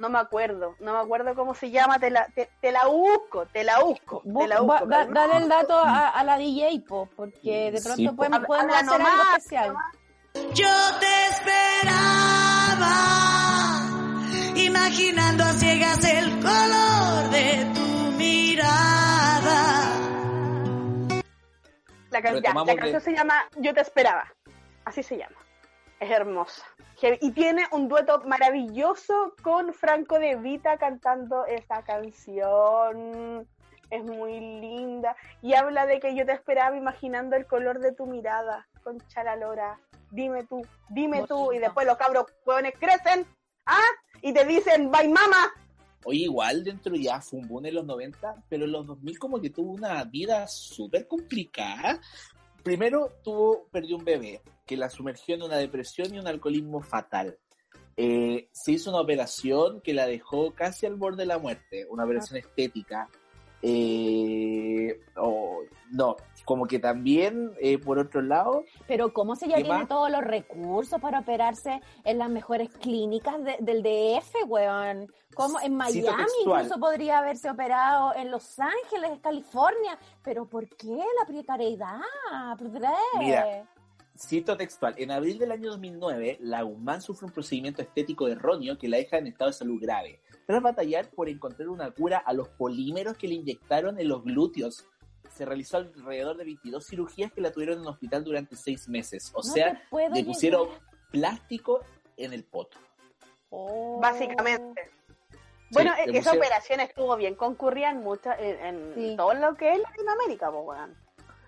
[0.00, 3.44] No me acuerdo, no me acuerdo cómo se llama, te la, te, te la busco,
[3.44, 4.86] te la busco, Bu- te la va- busco.
[4.86, 8.10] da- pero no- dale el dato a, a la DJ, po, porque de Sí, pronto
[8.12, 8.16] po.
[8.16, 9.74] podemos, podemos habla hacer algo especial.
[10.54, 12.94] Yo te esperaba,
[14.56, 19.96] imaginando a ciegas el color de tu mirada.
[22.10, 24.24] La, can- ya, la de- canción se llama Yo te esperaba.
[24.86, 25.36] Así se llama.
[26.00, 26.64] Es hermosa.
[27.20, 33.46] Y tiene un dueto maravilloso con Franco De Vita cantando esa canción.
[33.90, 35.16] Es muy linda.
[35.42, 38.66] Y habla de que yo te esperaba imaginando el color de tu mirada.
[38.82, 39.78] Con Chalalora.
[40.10, 41.52] Dime tú, dime tú.
[41.52, 43.26] Y después los cabros hueones crecen.
[43.66, 43.90] ¿Ah?
[44.22, 45.52] Y te dicen, bye mama.
[46.04, 49.40] Oye, igual dentro ya fue un boom en los 90, pero en los 2000 como
[49.40, 52.00] que tuvo una vida súper complicada.
[52.62, 57.38] Primero tuvo, perdió un bebé que la sumergió en una depresión y un alcoholismo fatal.
[57.96, 62.04] Eh, se hizo una operación que la dejó casi al borde de la muerte, una
[62.04, 63.08] operación estética.
[63.62, 69.62] Eh, o- no, como que también, eh, por otro lado, Pero ¿cómo se ya ¿Qué
[69.64, 69.88] tiene más?
[69.88, 75.12] todos los recursos para operarse en las mejores clínicas de- del DF, weón?
[75.34, 75.60] ¿Cómo?
[75.60, 76.08] En Miami
[76.44, 79.98] incluso podría haberse operado, en Los Ángeles, California.
[80.22, 82.00] ¿Pero por qué la precariedad?
[83.18, 83.64] Mira,
[84.16, 88.86] Cito textual, en abril del año 2009, la Guzmán sufre un procedimiento estético erróneo que
[88.86, 90.20] la deja en estado de salud grave,
[90.50, 94.84] tras batallar por encontrar una cura a los polímeros que le inyectaron en los glúteos.
[95.36, 99.30] Se realizó alrededor de 22 cirugías que la tuvieron en el hospital durante seis meses.
[99.34, 99.80] O No sea,
[100.12, 100.80] le pusieron llegar.
[101.12, 101.84] plástico
[102.16, 102.78] en el poto.
[103.50, 104.00] Oh.
[104.00, 104.90] Básicamente.
[105.70, 107.34] Bueno, Sí, e- esa pusieron- operación estuvo bien.
[107.36, 109.14] Concurrían muchas en, en Sí.
[109.16, 110.96] todo lo que es Latinoamérica, pues, weón.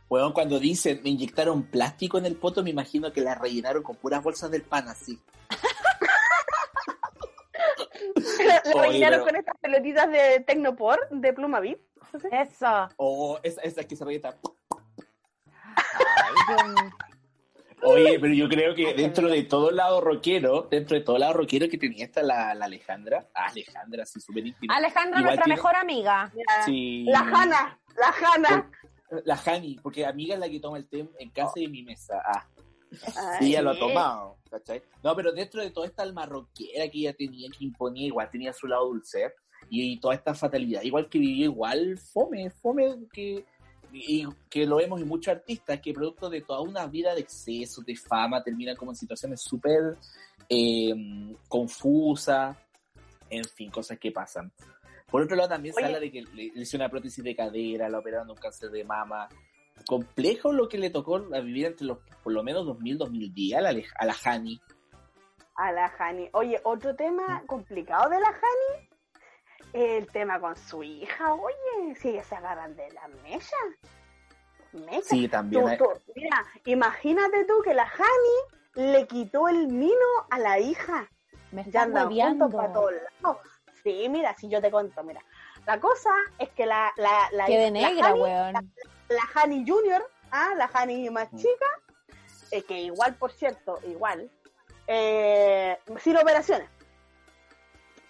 [0.09, 3.97] Weón, cuando dicen me inyectaron plástico en el poto, me imagino que la rellenaron con
[3.97, 5.19] puras bolsas del pan así.
[8.75, 11.81] La rellenaron pero- con estas pelotitas de Tecnopor, de Pluma VIP.
[12.31, 12.89] Eso.
[12.97, 14.35] O esa, esa que se rellena.
[17.85, 21.21] Oye, pero yo creo que dentro de todo el lado rockero, dentro de todo el
[21.21, 24.77] lado rockero que tenía esta la, la Alejandra, ah, Alejandra, sí, súper íntima.
[24.77, 26.33] Alejandra, Igual nuestra tiene- mejor amiga.
[26.65, 27.05] Sí.
[27.09, 28.71] La Jana, la Jana.
[29.25, 31.83] La Hani, porque amiga es la que toma el té en casa y en mi
[31.83, 32.23] mesa.
[32.25, 32.47] Ah,
[33.17, 34.83] Ay, y ella lo ha tomado, ¿cachai?
[35.03, 38.53] No, pero dentro de toda esta alma rockera que ella tenía, que imponía, igual tenía
[38.53, 39.33] su lado dulce,
[39.69, 43.45] y, toda esta fatalidad, igual que vivió igual fome, fome que,
[43.93, 47.83] y, que lo vemos en muchos artistas, que producto de toda una vida de exceso,
[47.83, 49.97] de fama, terminan como en situaciones súper
[50.49, 50.93] eh,
[51.49, 52.57] confusas,
[53.31, 54.53] en fin, cosas que pasan.
[55.11, 55.87] Por otro lado, también se Oye.
[55.87, 58.71] habla de que le, le hizo una prótesis de cadera, la operaron de un cáncer
[58.71, 59.29] de mama.
[59.87, 63.61] Complejo lo que le tocó a vivir entre los, por lo menos 2000, 2010 a
[63.61, 64.61] la, a la Hani.
[65.55, 66.29] A la Jani.
[66.33, 68.89] Oye, otro tema complicado de la Jani,
[69.75, 71.35] el tema con su hija.
[71.35, 73.57] Oye, si se agarran de la mecha.
[74.73, 75.03] Mecha.
[75.03, 75.63] Sí, también.
[75.63, 75.85] Tú- hay- tú,
[76.17, 79.95] mira, imagínate tú que la Jani le quitó el mino
[80.31, 81.09] a la hija.
[81.51, 82.93] Me Ya andan juntos para todos
[83.23, 83.37] lados.
[83.83, 85.23] Sí, mira, si yo te cuento, mira.
[85.67, 88.53] La cosa es que la, la, la, Qué de la negra, Jani- weón.
[88.55, 88.63] la
[89.35, 91.37] Hani Junior, ah, la Hani más Mm.
[91.37, 91.67] chica,
[92.51, 94.31] eh, que igual, por cierto, igual,
[94.87, 96.69] eh, sin operaciones.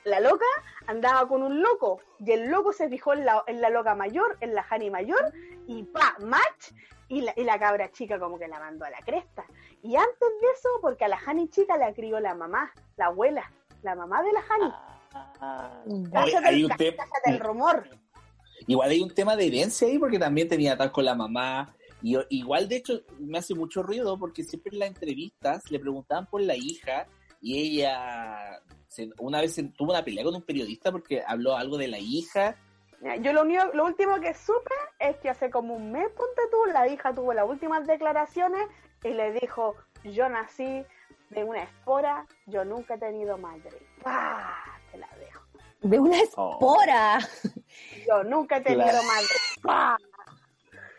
[0.05, 0.47] La loca
[0.89, 4.37] andaba con un loco y el loco se fijó en la, en la loca mayor,
[4.41, 5.33] en la Hani mayor,
[5.67, 6.73] y pa, match,
[7.09, 9.45] y la, y la cabra chica como que la mandó a la cresta.
[9.83, 13.49] Y antes de eso, porque a la Hani chica la crió la mamá, la abuela,
[13.83, 14.73] la mamá de la Hani.
[15.41, 16.11] Ah, un
[16.77, 17.89] te- cállate el rumor.
[18.67, 21.75] Igual hay un tema de herencia ahí porque también tenía tal con la mamá.
[22.03, 26.27] Y igual, de hecho, me hace mucho ruido porque siempre en las entrevistas le preguntaban
[26.27, 27.07] por la hija
[27.41, 31.79] y ella se- una vez se- tuvo una pelea con un periodista porque habló algo
[31.79, 32.57] de la hija.
[33.21, 36.59] Yo lo, único, lo último que supe es que hace como un mes, ponte tú,
[36.73, 38.63] la hija tuvo las últimas declaraciones
[39.03, 40.85] y le dijo, yo nací
[41.31, 43.71] de una espora, yo nunca he tenido madre.
[44.03, 44.55] ¡Pah!
[44.93, 45.41] Te la dejo.
[45.81, 46.59] De una Oh.
[48.25, 48.99] Nunca he tenido Claro.
[49.07, 49.27] madre.
[49.63, 49.97] ¡Pah!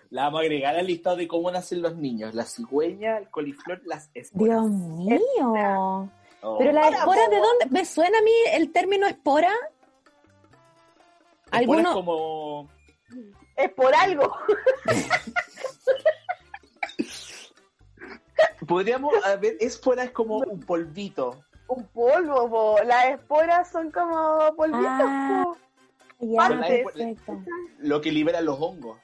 [0.10, 2.36] La vamos a agregar al listado de cómo nacen los niños.
[2.36, 4.60] La cigüeña, el coliflor, las esporas.
[4.60, 6.10] Dios mío.
[6.46, 6.58] Oh.
[6.60, 7.66] Pero las Espora, esporas, ¿de dónde?
[7.72, 9.52] ¿Me suena a mí el término espora?
[11.52, 11.94] ¿Alguno?
[11.94, 12.70] como...
[13.56, 14.36] Es por algo.
[18.68, 21.44] Podríamos, a ver, espora es como un polvito.
[21.68, 22.78] Un polvo, po.
[22.86, 25.44] Las esporas son como polvitos, Ah.
[25.46, 25.58] po.
[26.24, 26.84] Ya, Antes.
[26.86, 27.44] perfecto.
[27.80, 28.98] Lo que libera los hongos.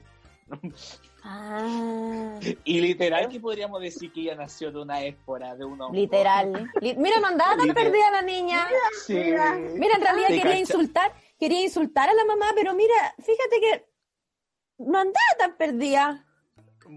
[1.24, 5.94] Ah, Y literal que podríamos decir que ella nació de una espora, de un hongo.
[5.94, 6.72] literal.
[6.82, 7.84] Li- Mira, no andaba tan Literal.
[7.92, 8.68] perdida la niña.
[9.06, 9.14] Sí.
[9.16, 9.54] Mira.
[9.56, 13.86] Mira, en realidad quería insultar, quería insultar a la mamá, pero mira, fíjate que
[14.80, 16.26] no andaba tan perdida.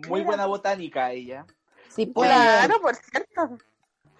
[0.09, 1.45] Muy buena botánica ella.
[1.89, 2.31] Sí, pues.
[2.31, 3.59] Claro, por cierto.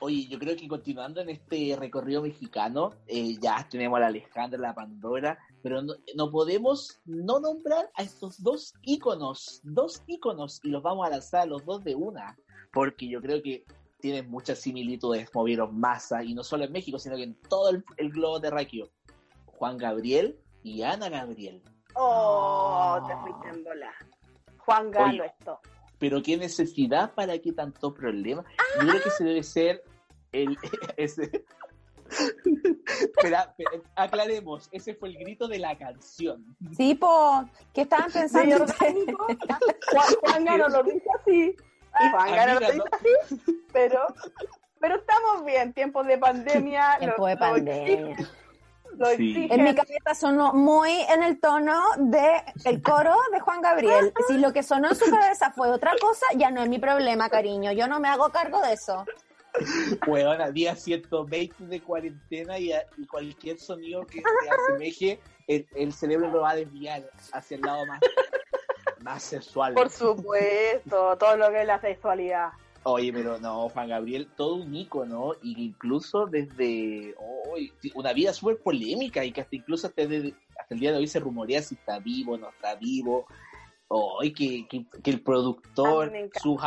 [0.01, 4.59] Oye, yo creo que continuando en este recorrido mexicano, eh, ya tenemos a la Alejandra,
[4.59, 10.71] la Pandora, pero no, no podemos no nombrar a estos dos íconos, dos íconos, y
[10.71, 12.37] los vamos a lanzar a los dos de una,
[12.73, 13.65] porque yo creo que
[14.01, 17.85] tienen muchas similitudes, movieron masa, y no solo en México, sino que en todo el,
[17.97, 18.91] el globo terráqueo.
[19.47, 21.63] Juan Gabriel y Ana Gabriel.
[21.95, 23.93] Oh, te fuiste en bola.
[24.59, 25.33] Juan Galo Oye.
[25.39, 25.61] esto.
[25.99, 28.45] Pero qué necesidad, para qué tanto problema.
[28.81, 29.85] Yo creo que se debe ser
[30.33, 30.57] el
[30.97, 31.45] ese.
[33.01, 33.55] Espera,
[33.97, 36.45] aclaremos, ese fue el grito de la canción.
[36.77, 38.57] Sí, po, ¿qué estaban pensando?
[38.63, 39.27] Orgánico.
[39.27, 41.57] Juan, Juan Galo lo dice así.
[42.11, 43.57] Juan Galo lo Amiga, dice así.
[43.73, 44.01] Pero,
[44.81, 45.73] pero estamos bien.
[45.73, 46.97] Tiempos de pandemia.
[46.99, 48.17] Tiempo lo- de lo pandemia.
[48.99, 49.49] Lo Sí.
[49.51, 54.13] En mi cabeza sonó muy en el tono de el coro de Juan Gabriel.
[54.29, 57.31] Si lo que sonó en su cabeza fue otra cosa, ya no es mi problema,
[57.31, 57.73] cariño.
[57.73, 59.07] Yo no me hago cargo de eso.
[60.07, 65.93] Weón, día 120 de cuarentena y, a- y cualquier sonido que se asemeje, el, el
[65.93, 68.01] cerebro lo va a desviar hacia el lado más,
[69.03, 69.75] más sexual.
[69.75, 72.51] Por supuesto, todo lo que es la sexualidad.
[72.85, 77.55] Oye, pero no, Juan Gabriel, todo un ícono, y incluso desde oh,
[77.95, 80.35] una vida súper polémica, y que hasta incluso hasta, el
[80.71, 83.27] día de hoy se rumorea si está vivo o no está vivo,
[83.87, 86.41] hoy que, que, que el productor, encanta.
[86.41, 86.61] sus,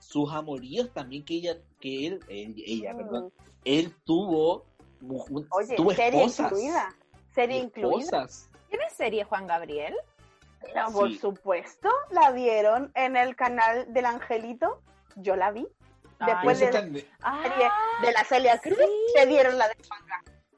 [0.00, 2.96] sus amoríos también, que ella, que él, él- ella, Mm.
[2.96, 3.32] perdón,
[3.66, 4.64] él tuvo,
[5.02, 6.50] un- Oye, tuvo serie esposas.
[6.52, 6.94] incluida.
[7.34, 8.26] Serie incluida.
[8.70, 9.94] ¿Tiene serie Juan Gabriel?
[10.62, 11.18] Pero por Sí.
[11.18, 14.80] supuesto, la dieron en el canal del Angelito.
[15.16, 15.68] Yo la vi.
[16.24, 17.68] Después de, en- serie
[18.00, 19.12] de la Celia Cruz, Ah, sí.
[19.18, 19.74] se dieron la de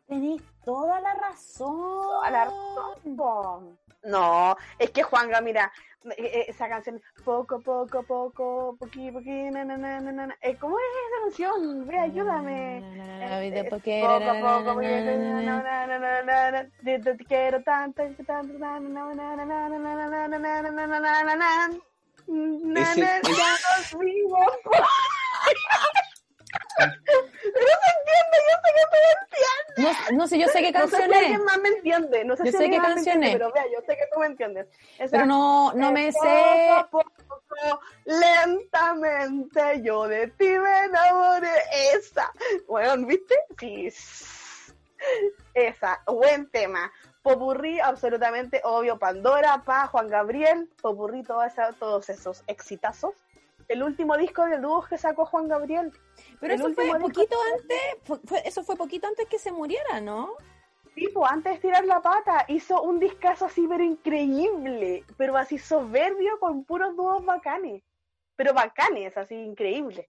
[0.07, 1.75] Tenés toda la razón.
[1.77, 3.79] toda la razón.
[4.07, 5.73] No, es que Juanga, mira,
[6.16, 11.87] esa canción, poco, poco, poco, poqui, poqui, na, na, na, na, ¿Cómo es esa canción?
[11.87, 12.83] Ve, ayúdame.
[14.01, 14.81] Poco, poco,
[17.16, 18.59] te quiero tanto, tanto,
[29.79, 32.25] no, no sé, yo sé qué No sé canción si es, más me entiende.
[32.25, 33.33] No sé Yo si sé qué canción es.
[33.35, 34.67] Pero vea, yo sé que tú me entiendes.
[34.99, 36.87] Esa- pero no, no me eh, sé.
[36.91, 41.51] Poco poco, lentamente, yo de ti me enamoré.
[41.95, 42.33] Esa.
[42.67, 43.35] Bueno, ¿viste?
[43.61, 43.89] Sí.
[45.53, 46.01] Esa.
[46.07, 46.91] Buen tema.
[47.23, 48.99] Popurrí, absolutamente obvio.
[48.99, 50.71] Pandora, Pa, Juan Gabriel.
[50.81, 53.15] Popurrí, todo esa- todos esos exitazos.
[53.69, 55.93] El último disco del dúo que sacó Juan Gabriel.
[56.41, 60.01] Pero el eso fue poquito antes, fue- fue- eso fue poquito antes que se muriera,
[60.01, 60.35] ¿no?
[60.95, 66.39] Tipo, antes de tirar la pata, hizo un discazo así, pero increíble, pero así soberbio
[66.41, 67.83] con puros dúos bacanes.
[68.35, 70.09] Pero bacanes, así, increíble.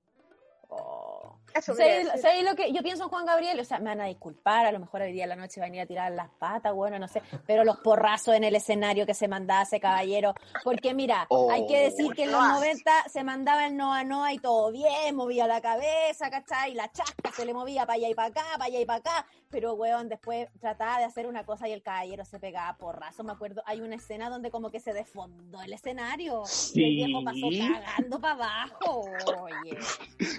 [1.54, 2.22] Eso quería ¿Sabes decir.
[2.22, 3.60] sabes lo que yo pienso en Juan Gabriel?
[3.60, 5.66] O sea, me van a disculpar, a lo mejor hoy día a la noche va
[5.66, 9.06] a venir a tirar las patas, bueno, no sé, pero los porrazos en el escenario
[9.06, 10.34] que se mandaba ese caballero,
[10.64, 12.54] porque mira, Oh, hay que decir que en los no.
[12.56, 16.74] 90 se mandaba el Noa Noa y todo bien, movía la cabeza, ¿cachai?
[16.74, 19.26] La chasca se le movía para allá y para acá, para allá y para acá,
[19.50, 23.32] pero weón, después trataba de hacer una cosa y el caballero se pegaba porrazo, me
[23.32, 27.38] acuerdo, hay una escena donde como que se desfondó el escenario y el viejo pasó
[27.50, 27.68] Sí.
[27.74, 29.06] cagando para abajo,
[29.42, 29.78] oye.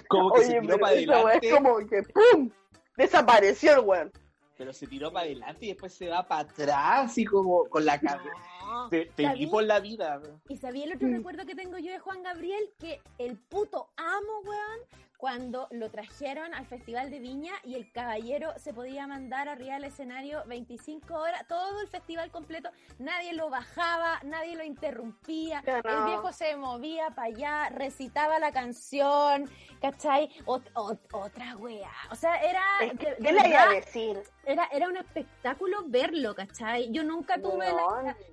[0.07, 2.49] Como que se Oye, tiró para weá adelante, es como que ¡pum!
[2.97, 4.11] Desapareció el weón.
[4.57, 7.99] pero se tiró para adelante y después se va para atrás y como con la
[7.99, 8.29] cabeza.
[8.65, 8.89] No.
[8.89, 10.21] Te, te por la vida.
[10.49, 11.13] Y sabía el otro Mm.
[11.15, 14.79] recuerdo que tengo yo de Juan Gabriel, que el puto amo, weón,
[15.19, 19.83] cuando lo trajeron al Festival de Viña y el caballero se podía mandar arriba del
[19.83, 25.75] escenario 25 horas, todo el festival completo, nadie lo bajaba, nadie lo interrumpía, no.
[25.77, 29.49] el viejo se movía para allá, recitaba la canción,
[29.81, 30.29] ¿cachai?
[30.45, 33.69] Ot- ot- otra wea, o sea, era, Es que, de- de ¿Qué le iba a
[33.73, 34.23] decir?
[34.45, 36.91] era, era un espectáculo verlo, ¿cachai?
[36.93, 37.65] Yo nunca tuve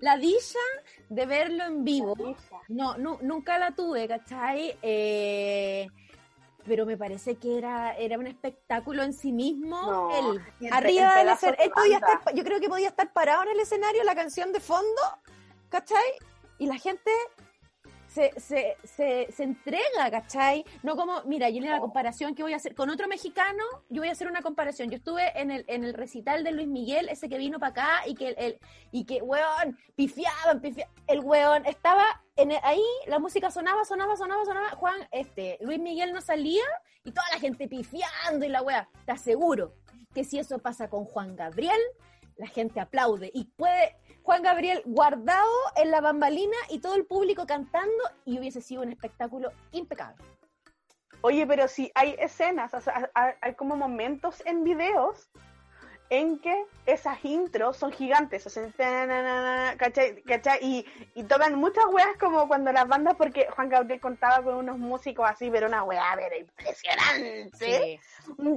[0.01, 0.61] la, dicha
[1.09, 2.14] de verlo en vivo.
[2.68, 4.79] No, nu- nunca la tuve, ¿cachai?
[4.83, 5.88] Eh,
[6.66, 9.81] pero me parece que era, era un espectáculo en sí mismo.
[9.81, 11.59] No, el arriba el del escenario.
[11.59, 12.18] de Él podía banda.
[12.18, 15.02] estar, yo creo que podía estar parado en el escenario, la canción de fondo,
[15.68, 16.02] ¿cachai?
[16.59, 17.11] Y la gente
[18.16, 20.64] se, se, se, se entrega, ¿cachai?
[20.83, 24.00] No como, mira, yo en la comparación que voy a hacer con otro mexicano, yo
[24.00, 24.88] voy a hacer una comparación.
[24.90, 27.90] Yo estuve en el, en el recital de Luis Miguel, ese que vino para acá
[28.07, 28.59] y que, el,
[28.90, 30.94] y que, weón, pifiaban, pifiaban.
[31.07, 32.05] El weón estaba
[32.37, 34.70] en el- ahí, la música sonaba, sonaba, sonaba, sonaba.
[34.70, 36.64] Juan, este, Luis Miguel no salía
[37.05, 38.88] y toda la gente pifiando y la wea.
[39.05, 39.74] Te aseguro
[40.14, 41.81] que si eso pasa con Juan Gabriel,
[42.38, 43.94] la gente aplaude y puede
[44.26, 48.90] Juan Gabriel guardado en la bambalina y todo el público cantando y hubiese sido un
[48.90, 50.16] espectáculo impecable.
[51.20, 55.30] Oye, pero sí hay escenas, o sea, hay como momentos en videos
[56.08, 60.22] en que esas intros son gigantes, o sea, tananana, ¿cachai?
[60.22, 60.58] ¿cachai?
[60.62, 64.78] Y, y tocan muchas weas como cuando las bandas, porque Juan Gabriel contaba con unos
[64.78, 68.00] músicos así, pero una wea, pero impresionante,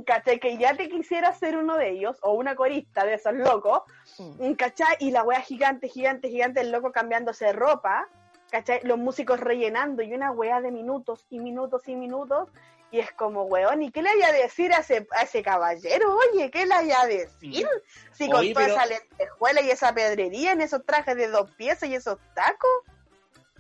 [0.06, 0.40] ¿cachai?
[0.40, 3.82] Que ya te quisiera ser uno de ellos, o una corista de esos locos,
[4.20, 4.54] Mm.
[4.54, 4.98] ¿cachai?
[5.00, 8.08] Y la wea gigante, gigante, gigante, el loco cambiándose de ropa,
[8.52, 8.82] ¿cachai?
[8.84, 12.50] Los músicos rellenando y una wea de minutos y minutos y minutos.
[12.92, 16.18] Y es como, weón, ¿y qué le haya a decir a ese, a ese caballero?
[16.34, 17.68] Oye, ¿qué le haya a decir?
[18.14, 21.52] Si con Oye, toda pero- esa lentejuela y esa pedrería en esos trajes de dos
[21.52, 22.70] piezas y esos tacos,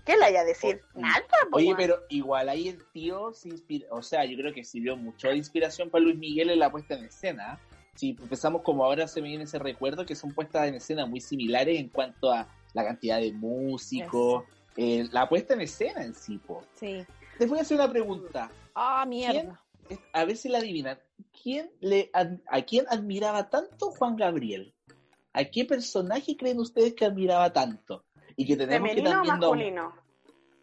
[0.03, 0.81] ¿qué le haya a decir?
[0.95, 1.77] Nada, po, Oye, weón.
[1.77, 5.37] pero igual ahí el tío se inspira, o sea, yo creo que sirvió mucho de
[5.37, 7.59] inspiración para Luis Miguel en la puesta en escena.
[7.93, 11.21] Si empezamos como ahora se me viene ese recuerdo, que son puestas en escena muy
[11.21, 16.37] similares en cuanto a la cantidad de músicos, eh, la puesta en escena en sí.
[16.39, 16.63] po.
[16.75, 17.05] Sí.
[17.37, 18.49] Les voy a hacer una pregunta.
[18.81, 19.63] Ah, ¿Quién, mierda.
[20.13, 20.99] a ver si la adivinan,
[21.43, 24.73] ¿quién le, ad- ¿a quién admiraba tanto Juan Gabriel?
[25.33, 28.05] ¿A qué personaje creen ustedes que admiraba tanto?
[28.35, 29.95] Y que tenemos que ¿Femenino o también nom- masculino?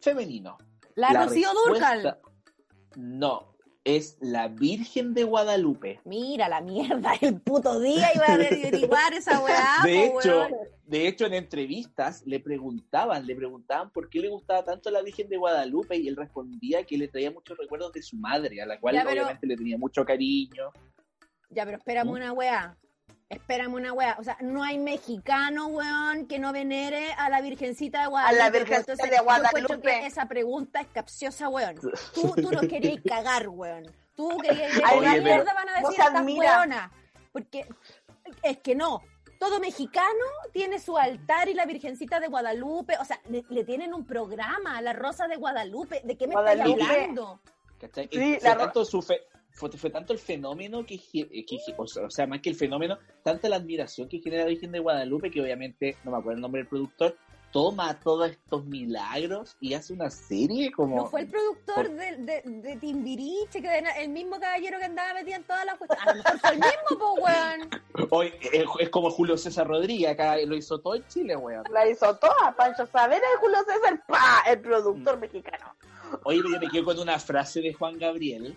[0.01, 0.59] Femenino.
[0.95, 2.21] La, Rocío respuesta- Durcal.
[2.97, 3.56] No,
[3.87, 6.01] es la Virgen de Guadalupe.
[6.05, 9.77] Mira la mierda, el puto día iba a averiguar esa weá.
[9.85, 10.53] De hecho, weón.
[10.85, 15.29] de hecho, en entrevistas le preguntaban, le preguntaban por qué le gustaba tanto la Virgen
[15.29, 18.81] de Guadalupe y él respondía que le traía muchos recuerdos de su madre, a la
[18.81, 20.73] cual Ya, pero- obviamente le tenía mucho cariño.
[21.51, 22.11] Ya, pero espérame ¿Mm?
[22.11, 22.77] una weá.
[23.29, 24.17] Espérame una weá.
[24.21, 28.41] O sea, no hay mexicano, weón, que no venere a la Virgencita de Guadalupe.
[28.41, 29.81] A la Virgencita entonces, de yo Guadalupe.
[29.83, 31.77] que esa pregunta es capciosa, weón.
[32.15, 33.85] Tú, tú nos querías cagar, weón.
[34.15, 36.91] Tú querías decir, Ay, ¿qué Oye, mierda van a decir estas weonas?
[37.33, 37.67] Porque
[38.43, 39.03] es que no.
[39.39, 42.97] Todo mexicano tiene su altar y la Virgencita de Guadalupe.
[42.99, 46.01] O sea, le, le tienen un programa, la Rosa de Guadalupe.
[46.05, 47.41] ¿De qué me estás hablando?
[47.79, 48.09] ¿cachai?
[48.11, 49.21] Sí, la tanto su fe-
[49.57, 53.49] fue, fue tanto el fenómeno que, eh, que o, sea, más que el fenómeno, tanta
[53.49, 56.61] la admiración que genera la Virgen de Guadalupe, que obviamente, no me acuerdo el nombre
[56.61, 57.17] del productor,
[57.53, 60.97] toma todos estos milagros y hace una serie como...
[60.97, 64.85] No fue el productor por- de, de, de Timbiriche, que era el mismo caballero que
[64.85, 66.07] andaba metido en todas las cuestiones.
[66.07, 68.11] A lo mejor fue el mismo, po, weón.
[68.11, 71.65] Hoy es, es como Julio César Rodríguez, acá lo hizo todo en Chile, weón.
[71.73, 74.43] La hizo toda, Pancho Savera y Julio César, ¡pa!
[74.51, 74.63] El Mm.
[74.63, 75.75] productor mexicano.
[76.25, 78.55] Oye, yo me quedo con una frase de Juan Gabriel.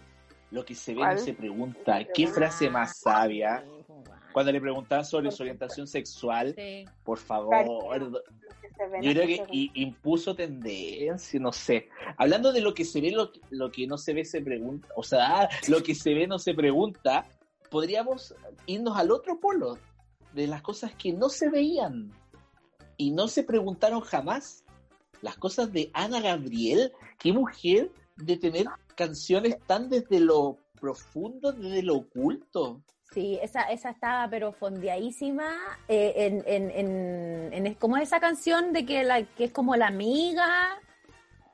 [0.51, 1.15] Lo que se ve ¿Cuál?
[1.17, 1.99] no se pregunta.
[2.13, 3.63] ¿Qué frase más sabia?
[3.87, 4.19] Po, weón.
[4.33, 6.85] Cuando le preguntaban sobre su orientación sexual, Sí.
[7.03, 8.21] por favor.
[9.01, 11.89] Yo creo que impuso tendencia, no sé.
[12.17, 14.87] Hablando de lo que se ve, lo, que- lo que no se ve se pregunta.
[14.95, 17.25] O sea, ah, lo que se ve no se pregunta.
[17.69, 18.33] Podríamos
[18.65, 19.77] irnos al otro polo
[20.33, 22.11] de las cosas que no se veían
[22.97, 24.63] y no se preguntaron jamás.
[25.21, 28.67] Las cosas de Ana Gabriel, qué mujer de tener
[29.03, 32.81] canciones tan desde lo profundo, desde lo oculto.
[33.11, 35.49] Sí, esa, esa estaba pero fondeadísima
[35.87, 39.75] eh, en, en, en, en- es como esa canción de que la que es como
[39.77, 40.47] la amiga,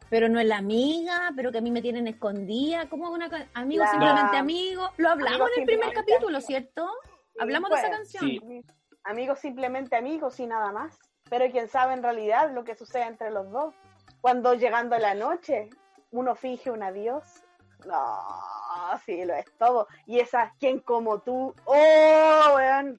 [0.09, 3.83] pero no es la amiga, pero que a mí me tienen escondida, como una amigo
[3.83, 4.89] La- simplemente amigo.
[4.97, 6.41] Lo hablamos Amigo en el primer capítulo.
[6.41, 6.87] ¿cierto?
[7.31, 7.97] Sí, Hablamos de esa pues.
[7.99, 8.25] canción.
[8.25, 8.61] Sí.
[9.03, 10.97] Amigos simplemente amigos y nada más.
[11.29, 13.73] Pero quién sabe en realidad lo que sucede entre los dos.
[14.21, 15.69] Cuando llegando la noche,
[16.15, 17.43] uno finge un adiós.
[17.85, 19.87] No, sí, lo es todo.
[20.07, 21.53] Y esa, ¿quién como tú?
[21.65, 22.97] ¡Oh, weón!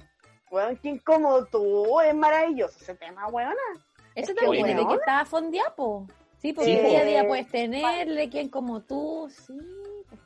[0.51, 2.01] Weón, ¿quién como tú?
[2.01, 3.55] Es maravilloso ese tema, weona.
[4.15, 6.07] Ese Es también, de que estaba fondeapo.
[6.39, 9.59] Sí, porque Sí, día a día puedes tenerle, quien como tú, sí.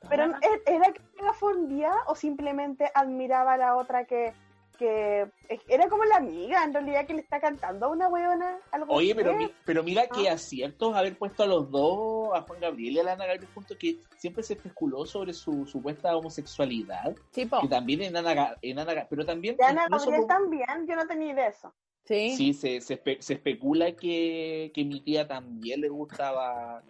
[0.09, 0.39] Pero Ajá.
[0.43, 4.35] ¿e- ¿era que era fondía o simplemente admiraba a la otra que,
[4.81, 5.31] que
[5.69, 8.59] era como la amiga en realidad que le está cantando a una weona?
[8.73, 9.15] Algo Oye, así?
[9.15, 10.33] pero, mi- pero mira qué Ah.
[10.33, 13.77] aciertos haber puesto a los dos, a Juan Gabriel y a la Ana Gabriel juntos,
[13.77, 17.15] que siempre se especuló sobre su supuesta homosexualidad.
[17.31, 17.61] Sí, po.
[17.61, 21.07] Que también en Ana, en Ana pero también De Ana Gabriel como- también, yo no
[21.07, 21.75] tenía idea de eso.
[22.07, 22.31] Sí.
[22.37, 26.83] Sí, se, se, espe- se especula que, que mi tía también le gustaba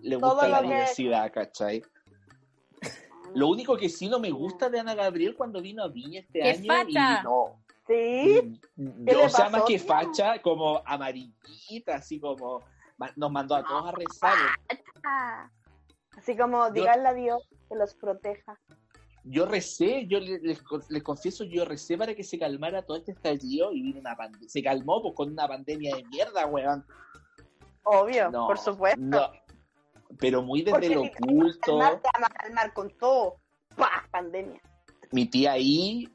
[0.00, 1.82] le Todo gusta la lo que- diversidad, ¿cachai?
[3.36, 6.40] Lo único que sí no me gusta de Ana Gabriel cuando vino a Viña este
[6.40, 7.20] ¡Qué año facha!
[7.20, 7.62] y no.
[7.86, 12.60] Sí, ¿Qué yo, le o sea, pasó, más que facha, como amarillita, así como
[13.14, 14.34] nos mandó a todos a rezar.
[16.16, 18.58] así como diganle a Dios que los proteja.
[19.24, 23.12] Yo recé, yo le- les, les confieso, yo recé para que se calmara todo este
[23.12, 24.48] estallido y vino una pandemia.
[24.48, 26.84] Se calmó pues, con una pandemia de mierda, weón.
[27.82, 29.00] Obvio, No, por supuesto.
[29.00, 29.30] no.
[30.18, 31.58] Pero muy desde Porque lo si oculto.
[31.78, 33.36] calmar, te vas a calmar con todo.
[33.76, 34.06] ¡Pah!
[34.10, 34.60] Pandemia.
[35.12, 36.08] Mi tía ahí,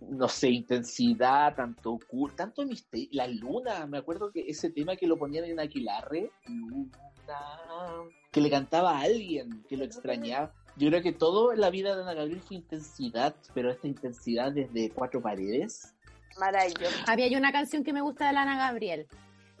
[0.00, 3.08] no sé, intensidad, tanto oculto, tanto misterio.
[3.12, 6.98] La luna, me acuerdo que ese tema que lo ponían en Aquilarre, luna,
[8.30, 10.52] que le cantaba a alguien, que lo extrañaba.
[10.76, 14.52] Yo creo que todo en la vida de Ana Gabriel fue intensidad, pero esta intensidad
[14.52, 15.94] desde cuatro paredes.
[16.38, 16.96] Maravilloso.
[17.06, 19.06] Había una canción que me gusta de Lana Gabriel.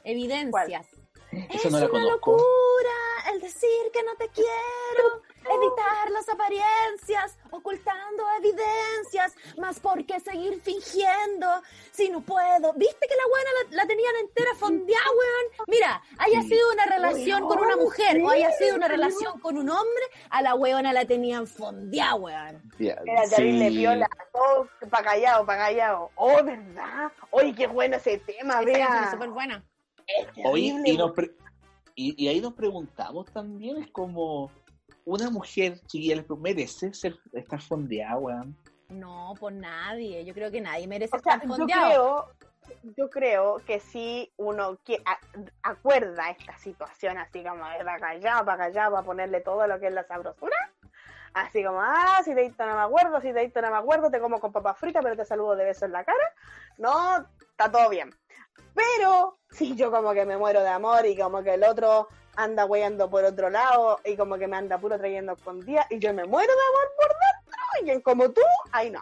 [0.02, 0.88] Evidencias.
[1.30, 2.32] Eso es no la una conozco.
[2.32, 2.93] locura
[3.34, 5.22] el decir que no te quiero,
[5.56, 11.46] evitar las apariencias, ocultando evidencias, más por qué seguir fingiendo
[11.92, 12.72] si no puedo.
[12.74, 15.66] ¿Viste que la buena la, la tenían entera fondeada, weón?
[15.66, 19.68] Mira, haya sido una relación con una mujer o haya sido una relación con un
[19.68, 22.62] hombre, a la weona la tenían fondeada, weón.
[22.78, 23.76] Era terrible, sí.
[23.78, 26.10] viola, todo pa' callado, pa' callado.
[26.14, 27.12] Oh, ¿verdad?
[27.30, 29.10] Oye, qué bueno ese tema, vea.
[29.10, 29.64] súper buena.
[30.06, 31.34] Es Oye, terrible, y, nos pre-
[31.94, 34.50] y, y ahí nos preguntamos también, es como
[35.04, 38.56] una mujer, chiquilla, ¿les merece ser, estar fondeada, weón?
[38.88, 40.24] No, por nadie.
[40.24, 41.86] Yo creo que nadie merece O sea, estar yo fondeado.
[41.88, 45.18] creo, yo creo que si uno que a-
[45.62, 49.88] acuerda esta situación así como de para allá, para allá, para ponerle todo lo que
[49.88, 50.56] es la sabrosura,
[51.34, 54.10] así como, ah, si te visto no me acuerdo, si te visto no me acuerdo,
[54.10, 56.32] te como con papas fritas, pero te saludo de beso en la cara,
[56.78, 57.26] no,
[57.56, 58.10] está todo bien.
[58.74, 62.64] Pero si yo como que me muero de amor y como que el otro anda
[62.66, 66.24] weyando por otro lado y como que me anda puro trayendo escondida y yo me
[66.24, 67.08] muero de amor por
[67.86, 68.40] dentro y como tú,
[68.72, 69.00] ahí no.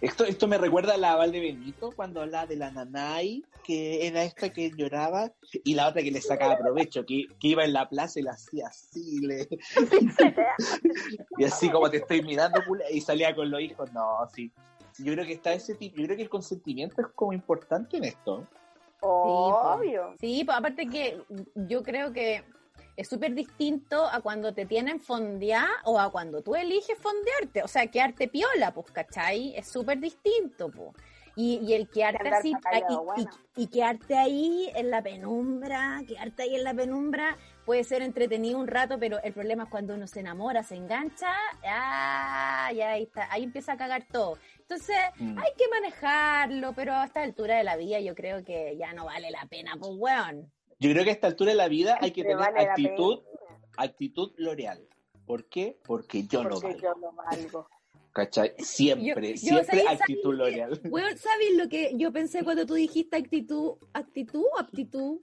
[0.00, 4.06] Esto, esto me recuerda a la Val de Benito cuando hablaba de la nanay, que
[4.06, 5.32] era esta que lloraba,
[5.64, 8.32] y la otra que le sacaba provecho, que, que iba en la plaza y la
[8.32, 9.48] hacía así, le-
[11.38, 13.92] y así como te estoy mirando, y salía con los hijos.
[13.92, 14.52] No, sí.
[14.98, 18.04] Yo creo que está ese tipo, yo creo que el consentimiento es como importante en
[18.04, 18.46] esto.
[19.00, 20.14] Obvio.
[20.18, 21.22] Sí, pues aparte que
[21.54, 22.44] yo creo que
[22.96, 27.62] es súper distinto a cuando te tienen fondear o a cuando tú eliges fondearte.
[27.62, 29.54] O sea, quedarte piola, pues, ¿cachai?
[29.56, 30.92] Es súper distinto, pues.
[31.36, 33.30] Y, y el quedarte así, callado, y, y- bueno.
[33.56, 38.66] y quedarte ahí en la penumbra, quedarte ahí en la penumbra puede ser entretenido un
[38.68, 41.32] rato, pero el problema es cuando uno se enamora, se engancha,
[41.66, 44.38] ah, ya ahí está, ahí empieza a cagar todo.
[44.60, 45.38] Entonces, Mm.
[45.38, 49.06] hay que manejarlo, pero a esta altura de la vida yo creo que ya no
[49.06, 50.52] vale la pena, pues, weón.
[50.78, 53.22] Yo creo que a esta altura de la vida hay que Te tener vale actitud,
[53.76, 54.86] actitud L'Oreal.
[55.26, 55.78] ¿Por qué?
[55.84, 56.80] Porque yo no porque valgo.
[56.82, 57.68] yo no valgo.
[58.14, 58.54] ¿Cachai?
[58.58, 60.00] Siempre, Yo- yo, siempre ¿sabes?
[60.00, 60.38] actitud ¿sabes?
[60.38, 60.80] L'Oreal.
[60.90, 65.18] Weón, ¿sabes lo que yo pensé cuando tú dijiste actitud, actitud o aptitud?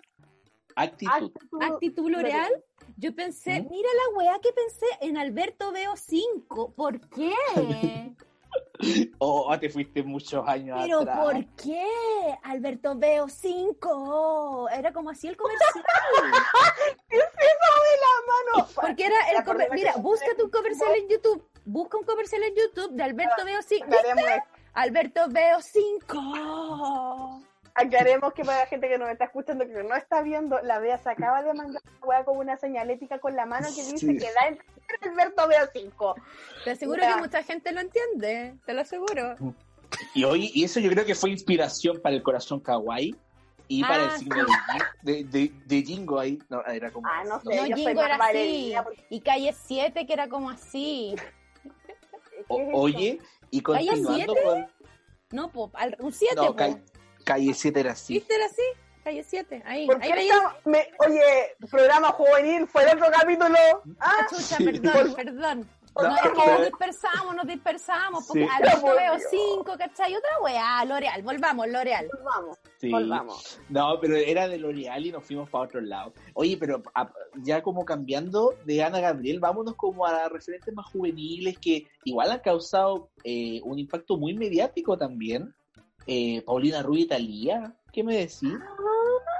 [0.75, 1.31] Actitud.
[1.61, 2.51] Actitud L'Oreal.
[2.97, 3.69] Yo pensé, ¿Mm?
[3.69, 6.73] mira la weá que pensé en Alberto Veo 5.
[6.75, 7.31] ¿Por qué?
[9.19, 11.19] Oh, te fuiste muchos años ¿Pero atrás.
[11.19, 11.85] por qué?
[12.43, 14.67] Alberto Veo 5.
[14.75, 15.71] Era como así el comercial.
[17.09, 18.67] ¿Qué es eso de la mano?
[18.75, 21.43] Porque era el Ya, comer- perdona Mira, busca un comercial en YouTube.
[21.72, 23.86] Busca un comercial en YouTube de Alberto Veo 5.
[23.86, 24.26] Aclaremos,
[24.74, 27.41] Alberto Veo 5.
[27.76, 30.97] aclaremos que para la gente que nos está escuchando, que no está viendo, la Bea
[30.97, 34.17] se acaba de mandar una con una señalética con la mano que dice Sí.
[34.17, 34.59] que da en
[35.09, 36.15] Alberto Veo 5.
[36.65, 37.13] Te aseguro Ya.
[37.15, 38.55] que mucha gente lo entiende.
[38.65, 39.36] Te lo aseguro.
[40.13, 43.15] Y hoy, y eso yo creo que fue inspiración para el corazón kawaii
[43.69, 46.38] y para el Ah, signo de, Jin- de, de, de Jingo ahí.
[46.49, 47.07] No, era como.
[47.07, 47.55] Ah, no sé.
[47.55, 48.76] No, Jingo era así.
[49.09, 51.15] Y Calle 7, que era como así.
[52.51, 54.67] O- oye, y ¿Calle continuando con.
[55.31, 56.55] No, po, al- un 7, No, po.
[56.55, 56.81] calle,
[57.23, 58.13] calle 7 era así.
[58.15, 58.35] ¿Viste?
[58.35, 58.61] Era así.
[59.03, 59.63] Calle 7.
[59.65, 59.87] Ahí.
[59.87, 61.23] ¿Por ahí estamos- me- oye,
[61.71, 63.57] programa juvenil, fue el otro capítulo.
[63.99, 64.63] Ah, Chucha, Sí.
[64.65, 65.69] perdón, perdón.
[65.93, 68.49] No, No, es que nos dispersamos, nos dispersamos, porque Sí.
[68.49, 70.15] al Por veo cinco, ¿cachai?
[70.15, 72.07] Otra weá, L'Oreal, volvamos, L'Oreal.
[72.13, 72.89] Volvamos, Sí.
[72.89, 73.59] volvamos.
[73.69, 76.13] No, pero era de L'Oreal y nos fuimos para otro lado.
[76.33, 77.11] Oye, pero a-
[77.43, 82.39] ya como cambiando de Ana Gabriel, vámonos como a referentes más juveniles que igual han
[82.39, 85.53] causado eh, un impacto muy mediático también.
[86.07, 88.43] Eh, Paulina Rubio y Talía, ¿qué me decís?
[88.53, 89.30] Adora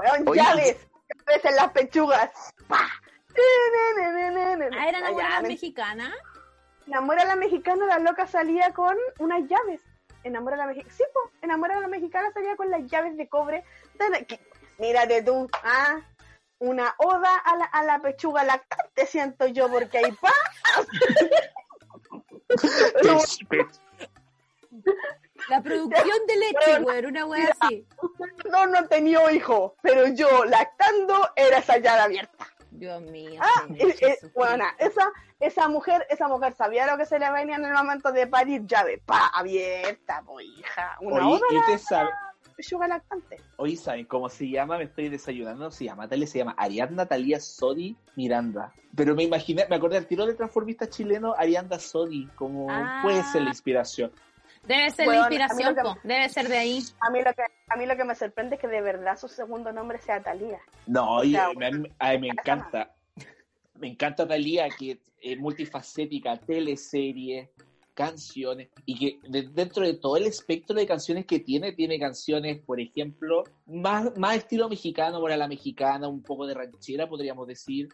[0.00, 0.76] Weón, Oye, llaves,
[1.26, 2.30] llaves en las pechugas.
[2.68, 2.88] ¡Pa!
[3.36, 4.76] Ne, ne, ne, ne, ne, ne.
[4.78, 6.14] Ah, era me- mexicana.
[6.86, 9.80] Enamora a la mexicana, la loca salía con unas llaves.
[10.24, 10.94] Enamora a la mexicana.
[10.96, 13.64] Sí, po, enamora a la mexicana salía con las llaves de cobre.
[13.94, 14.40] de la- que-
[14.78, 16.00] Mírate tú, ¿ah?
[16.58, 20.32] Una oda a la, a la pechuga lactante, siento yo, porque ahí pa.
[25.48, 27.86] La producción de leche, weón, una weá así.
[28.50, 32.46] no, no tenido hijo, pero yo lactando era esa llave abierta.
[32.70, 33.40] Dios mío.
[33.42, 35.10] Ah, Señor eh, eh, bueno, esa,
[35.40, 38.64] esa mujer, esa mujer sabía lo que se le venía en el momento de parir
[38.66, 40.96] llave, pa, abierta, po, hija.
[41.00, 41.54] Una Oye, ¿y
[41.90, 42.10] la
[42.56, 43.40] pechuga lactante.
[43.56, 44.76] oye, ¿saben cómo se llama?
[44.78, 48.72] Me estoy desayunando, se llama, se llama Ariadna Talía Sodi Miranda.
[48.94, 53.00] Pero me imaginé, me acordé al tiro del transformista chileno Ariadna Sodi, como Ah.
[53.02, 54.12] puede ser la inspiración.
[54.66, 56.08] Debe ser Weón, la inspiración, que-.
[56.08, 56.82] Debe ser de ahí.
[57.00, 59.28] A mí lo que a mí lo que me sorprende es que de verdad su
[59.28, 60.58] segundo nombre sea Talía.
[60.86, 62.94] No, O sea, a mí, a mí me encanta.
[63.74, 67.50] Me encanta Talía, que es multifacética, teleserie,
[67.94, 72.58] canciones, y que de- dentro de todo el espectro de canciones que tiene, tiene canciones,
[72.60, 77.88] por ejemplo, más, más estilo mexicano, para la mexicana, un poco de ranchera, podríamos decir,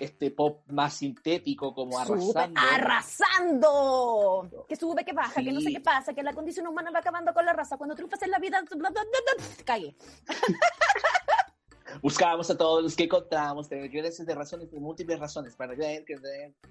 [0.00, 2.60] este pop más sintético, como arrasando.
[2.60, 4.64] arrasando.
[4.68, 5.74] Que sube, que baja, que no sé Sí.
[5.74, 7.76] qué pasa, que la condición humana va acabando con la raza.
[7.76, 9.02] Cuando triunfas en la vida, bla, bla, bla,
[9.36, 9.94] bla, cague.
[12.02, 16.04] Buscábamos a todos los que encontramos, tener creencias de razones, de múltiples razones, para creer
[16.06, 16.16] que...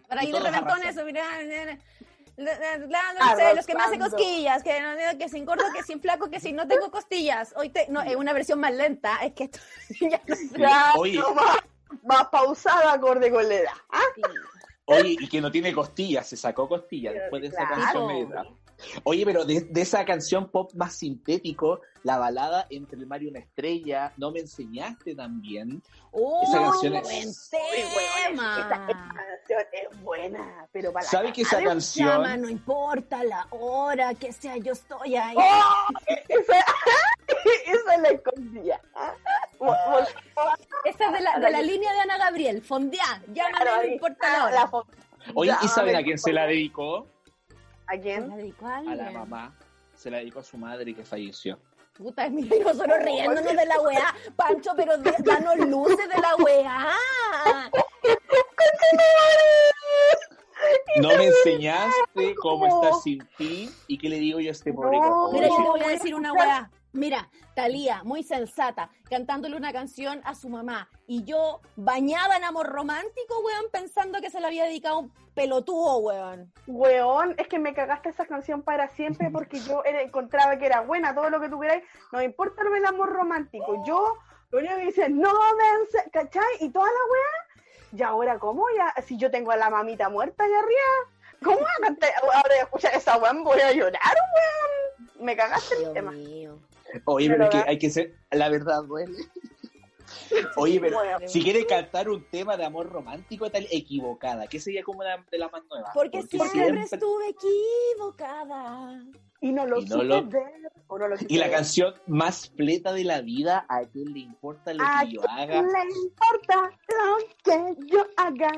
[0.08, 0.96] Para ir de reventones,
[2.38, 6.02] la- no sé, los que me hacen cosquillas, que, no- que sin gordo, que sin
[6.02, 7.54] flaco, que si no tengo costillas.
[7.56, 9.60] Hoy te, no, es una versión más lenta, es que esto
[10.10, 10.22] ya
[10.96, 11.20] no Oye.
[12.04, 13.74] Más, pausada acorde con la edad.
[13.90, 14.02] ¿ah?
[14.86, 18.08] Oye, y que no tiene costillas, se sacó costillas después de esa claro.
[18.08, 18.61] canción.
[19.04, 23.28] Oye, pero de, de esa canción pop más sintético, la balada Entre el mar y
[23.28, 25.82] una estrella, No me enseñaste también.
[26.12, 28.56] ¡Oh, Esa canción es- buen Uy, weón, tema!
[28.60, 32.10] esa, esa canción es buena, pero para la ¿Sabe que esa canción...
[32.10, 35.36] Llama, no importa la hora que sea, yo estoy ahí.
[35.38, 35.88] ¡Oh!
[36.28, 36.56] Esa,
[37.66, 38.82] esa la escondía.
[38.96, 39.14] ¿ah?
[40.86, 44.28] Esa es de la, de la línea de Ana Gabriel, fondeá, claro, no ahí importa
[44.50, 44.86] la está hora.
[45.36, 47.08] Oye, ¿y Ya, saben a quién se la dedicó?
[47.88, 48.36] ¿A ¿La quién?
[48.36, 49.56] dedicó a A la mamá.
[49.96, 51.60] Se la dedicó a su madre que falleció.
[51.94, 54.16] Puta, mira, nosotros riéndonos de la weá.
[54.36, 56.88] Pancho, pero danos luces de la weá.
[60.98, 65.00] No me enseñaste cómo estar sin ti y qué le digo yo a este pobre
[65.00, 65.32] No.
[65.32, 66.70] Mira, yo te voy a decir una weá.
[66.94, 70.90] Mira, Talía, muy sensata, cantándole una canción a su mamá.
[71.08, 75.98] Y yo, bañada en amor romántico, weón, pensando que se la había dedicado un pelotudo,
[76.00, 76.52] weón.
[76.68, 81.16] Weón, es que me cagaste esa canción para siempre porque yo encontraba que era buena,
[81.16, 83.84] todo lo que tú queráis, no importa el amor romántico.
[83.86, 84.18] Yo,
[84.50, 86.44] lo único que dice, no vence, ¿cachai?
[86.60, 87.98] Y toda la weá.
[87.98, 88.66] Y ahora, ¿cómo?
[88.76, 92.56] Ya, si yo tengo a la mamita muerta allá arriba, ¿cómo voy a cantar- ahora
[92.62, 94.02] escuchar esa weón voy a llorar,
[94.36, 95.26] weón?
[95.26, 96.12] Me cagaste el Dios tema.
[96.12, 96.58] mío.
[97.06, 98.16] Oye, Pero pero es que hay que ser...
[98.32, 99.18] La verdad duele.
[100.58, 105.04] Oye, pero si quiere cantar un tema de amor romántico, tal equivocada, que sería como
[105.04, 105.90] la, de la más nueva.
[105.94, 109.02] Porque, siempre, estuve equivocada.
[109.40, 111.56] Y no lo Y no supe lo- ver, o no lo quise Y la ver.
[111.56, 115.32] canción más pleta de la vida, ¿a quién le importa lo ¿A que yo quién
[115.40, 115.62] haga?
[115.62, 118.52] le importa lo que yo haga?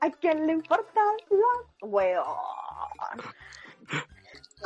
[0.00, 1.00] ¿A quién le importa
[1.30, 1.88] lo...
[1.88, 2.24] Weón.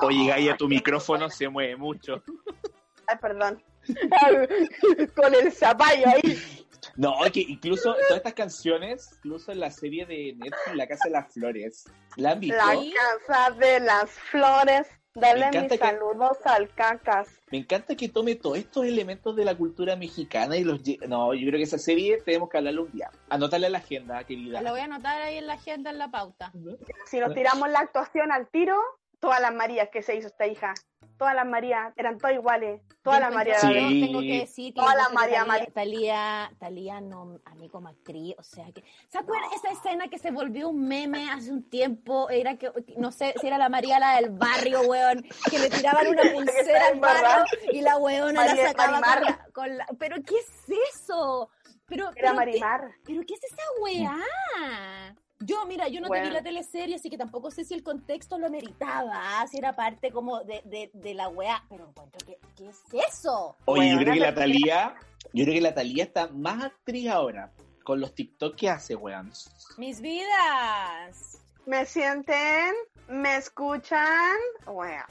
[0.03, 2.23] Oye, Gaia, tu micrófono se mueve mucho.
[3.13, 3.63] Ay, perdón.
[5.15, 6.39] Con el zapallo ahí.
[6.97, 11.05] No, es que incluso todas estas canciones, incluso en la serie de Netflix, La Casa
[11.05, 11.85] de las Flores,
[12.17, 12.57] ¿la han visto?
[12.57, 12.75] La
[13.27, 14.87] casa de las flores.
[15.15, 17.29] Dale mis que- saludos al cacas.
[17.51, 20.83] Me encanta que tome todos estos elementos de la cultura mexicana y los...
[20.83, 23.11] lle- No, yo creo que esa serie tenemos que hablarlo un día.
[23.29, 24.63] Anótale a la agenda, querida.
[24.63, 26.51] La voy a anotar ahí en la agenda, en la pauta.
[27.07, 28.75] Si nos tiramos la actuación al tiro,
[29.23, 30.75] todas las Marías que se hizo esta hija.
[31.17, 33.61] todas las Marías, eran todas iguales, todas Yo las Marías.
[33.61, 34.01] Sí.
[34.07, 35.73] tengo que decir que Toda yo la encuentro que María Talía, María.
[35.73, 40.19] Talía, Talía no, a mí como actriz, o sea que, ¿se acuerdan esa escena que
[40.19, 42.29] se volvió un meme hace un tiempo?
[42.29, 46.09] Era que, no sé si era la María la del barrio, weón, que le tiraban
[46.09, 49.23] una pulsera al barrio y la weona la María- sacaba con Marimar.
[49.39, 51.49] la, con la- pero ¿qué es eso?
[51.87, 52.81] Pero, Era pero ¿qué- Marimar.
[53.05, 55.15] ¿Pero qué es esa weá?
[55.45, 56.35] Yo, mira, yo no te vi Bueno.
[56.35, 60.43] la teleserie, así que tampoco sé si el contexto lo meritaba, si era parte como
[60.45, 63.57] de, de, de la weá, pero encuentro que, ¿qué es eso?
[63.65, 64.95] Oye, yo Bueno, creo que la Talía,
[65.33, 67.53] yo creo que la Talía está más actriz ahora,
[67.85, 69.33] con los TikTok que hace, weón.
[69.77, 71.39] Mis vidas.
[71.67, 72.75] ¿Me sienten?
[73.09, 74.37] ¿Me escuchan?
[74.67, 75.05] Bueno,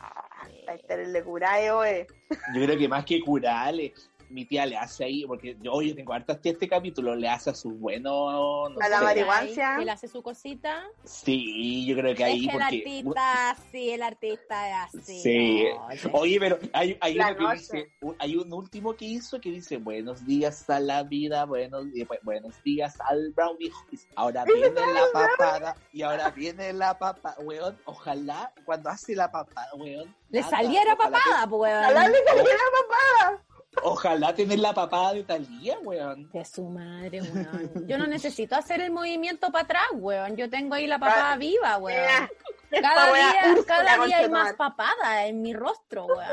[0.88, 2.08] terrible curayo, eh.
[2.54, 3.94] Yo creo que más que curarle,
[4.32, 7.50] mi tía le hace ahí, porque yo, oye, tengo hartas tías este capítulo, le hace
[7.52, 9.04] a sus buenos, no A la sé.
[9.04, 9.78] marihuancia.
[9.82, 10.84] Él hace su cosita.
[11.04, 12.66] Sí, yo creo que ahí, es que el porque...
[12.78, 15.20] artista, sí, el artista es así.
[15.22, 15.64] Sí.
[15.88, 16.00] oye.
[16.14, 19.78] Oye, pero hay, hay uno que dice, un- hay un último que hizo que dice
[19.78, 21.86] buenos días a la vida, buenos,
[22.24, 23.72] buenos días al brownie.
[24.16, 27.78] Ahora viene la papada y ahora viene la papada, weón.
[27.86, 30.16] Ojalá cuando hace la papada, weón.
[30.30, 32.12] Le nada, saliera ojalá papada, pues, Ojalá weón.
[32.12, 33.44] le saliera papá.
[33.84, 36.30] Ojalá tener la papada de Talía, weón.
[36.32, 37.88] De su madre, weón.
[37.88, 40.36] Yo no necesito hacer el movimiento para atrás, weón.
[40.36, 42.30] Yo tengo ahí la papada viva, weón.
[42.70, 46.30] Esta Cada día, Úrsula, cada día hay más papada en mi rostro, weón.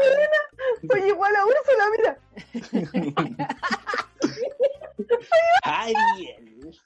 [0.93, 2.19] Oye, igual a Úrsula, mira.
[5.63, 6.77] Ariel.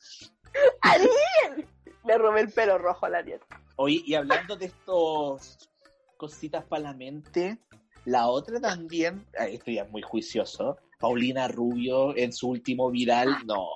[0.82, 1.68] ¡Ariel!
[2.04, 3.40] Le robé el pelo rojo a la Ariel.
[3.76, 5.70] Oye, y hablando de estos
[6.16, 7.58] cositas para la mente,
[8.04, 13.36] la otra también, ah, esto ya es muy juicioso, Paulina Rubio en su último viral,
[13.46, 13.68] no,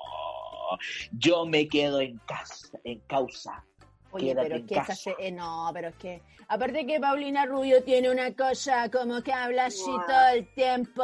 [1.13, 3.65] yo me quedo en casa, en causa.
[4.13, 4.95] Oye, Quédate pero es que esa casa.
[5.03, 9.33] se- eh, no, pero es que aparte que Paulina Rubio tiene una cosa como que
[9.33, 10.07] habla así Wow.
[10.07, 11.03] todo el tiempo,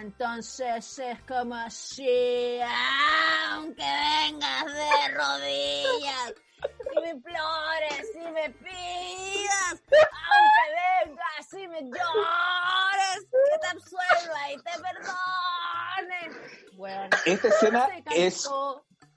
[0.00, 2.58] entonces es como así,
[3.52, 6.34] aunque vengas de rodillas
[6.96, 9.82] y me implores y me pidas,
[10.30, 10.64] aunque
[11.06, 16.38] vengas y me llores, que te absuelva y te perdone.
[16.76, 18.48] Bueno, Esta escena es,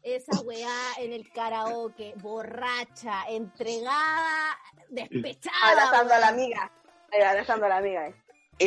[0.04, 4.58] esa weá en el karaoke, borracha, entregada,
[4.90, 5.58] despechada.
[5.64, 6.72] Abrazando a la amiga.
[7.14, 8.14] Abrazando a la amiga.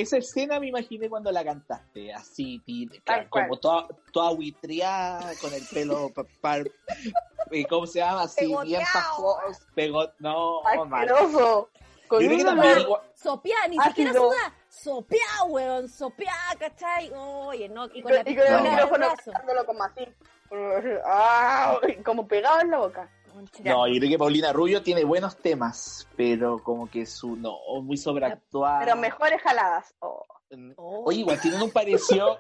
[0.01, 2.61] Esa escena me imaginé cuando la cantaste, así,
[3.05, 6.59] Tal como toda, toda buitreada, con el pelo, pa- pa-
[7.51, 8.23] eh, ¿cómo se llama?
[8.23, 8.85] Así, bien Pegoteado.
[8.93, 10.61] pajoso, pegó, no.
[10.67, 11.69] Asqueroso.
[12.09, 12.79] Con un también
[13.15, 13.89] Sopeada, ni Ácido.
[13.91, 14.55] siquiera suda.
[14.69, 17.11] Sopeada, weón, sopeada, ¿cachai?
[17.15, 19.07] Oye, no, y Y con la con, y con el micrófono
[19.67, 20.05] como así.
[21.07, 23.11] Ah, como pegado en la boca.
[23.65, 27.97] No, yo creo que Paulina Rubio tiene buenos temas, pero como que su, no, muy
[27.97, 28.81] sobreactuada.
[28.81, 29.95] Pero mejores jaladas.
[30.01, 30.25] Oh.
[30.77, 31.05] Oh.
[31.07, 32.39] Oye, igual tienen un parecido,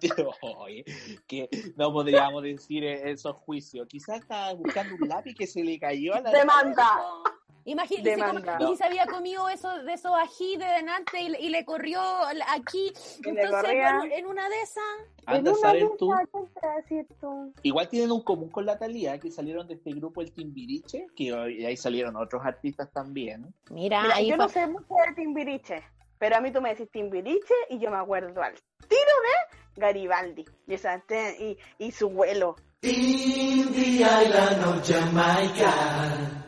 [1.26, 3.86] que no podríamos decir esos juicios.
[3.88, 6.30] Quizás estaba buscando un lápiz que se le cayó a la...
[6.30, 7.00] Demanda.
[7.68, 8.56] Imagínate, Demanda.
[8.60, 11.64] y si se había comido eso, de esos ají de delante y, le- y le
[11.64, 12.00] corrió
[12.48, 12.92] aquí.
[13.24, 14.84] Y Entonces, bueno, en una de esas,
[15.26, 17.52] Anda a En saber tú.
[17.62, 21.32] Igual tienen un común con la Talía, que salieron de este grupo el Timbiriche, que
[21.32, 23.52] hoy- ahí salieron otros artistas también.
[23.70, 25.82] mira, Mira, ahí yo fue- no sé mucho de Timbiriche,
[26.18, 28.54] pero a mí tú me decís Timbiriche y yo me acuerdo al
[28.88, 32.54] tiro de Garibaldi y, esa, te- y, y su vuelo.
[32.82, 36.45] In the island of Jamaica,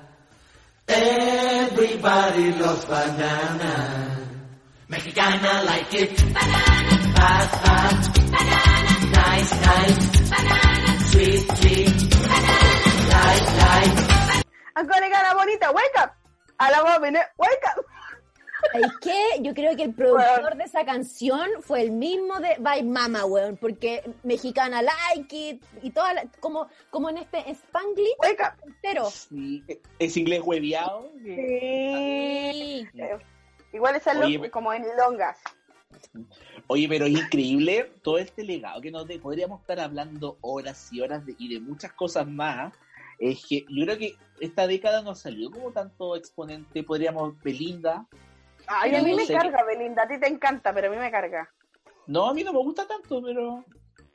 [0.88, 3.74] everybody loves banana.
[4.88, 6.16] Mexicana like it.
[6.16, 6.94] Banana.
[7.18, 8.00] Hot, hot.
[8.32, 8.92] Banana.
[9.12, 10.04] Nice, nice.
[11.10, 11.96] Sweet, sweet.
[13.12, 13.96] Light, light.
[14.76, 16.10] Ancora cara bonita, wake up.
[16.60, 17.84] A la voz viene, wake up.
[18.74, 22.82] Es que yo creo que el productor de esa canción fue el mismo de Bye
[22.82, 28.14] Mama, weón, porque mexicana like it y toda la- como, como en este Spanglish
[28.66, 29.06] entero.
[29.10, 29.62] Sí,
[29.98, 31.10] es inglés hueviado.
[31.22, 31.34] Sí.
[32.92, 33.00] Sí.
[33.00, 33.18] Eh,
[33.72, 35.38] Igual es algo Oye, como en longas.
[36.66, 41.00] Oye, pero es increíble todo este legado que nos de, podríamos estar hablando horas y
[41.00, 42.72] horas de- y de muchas cosas más.
[43.18, 48.06] Es que yo creo que esta década no salió como tanto exponente, podríamos, Belinda.
[48.68, 50.02] Ay, a mí No me sé carga, Belinda.
[50.02, 51.48] A ti te encanta, pero a mí me carga.
[52.06, 53.64] No, a mí no me gusta tanto, pero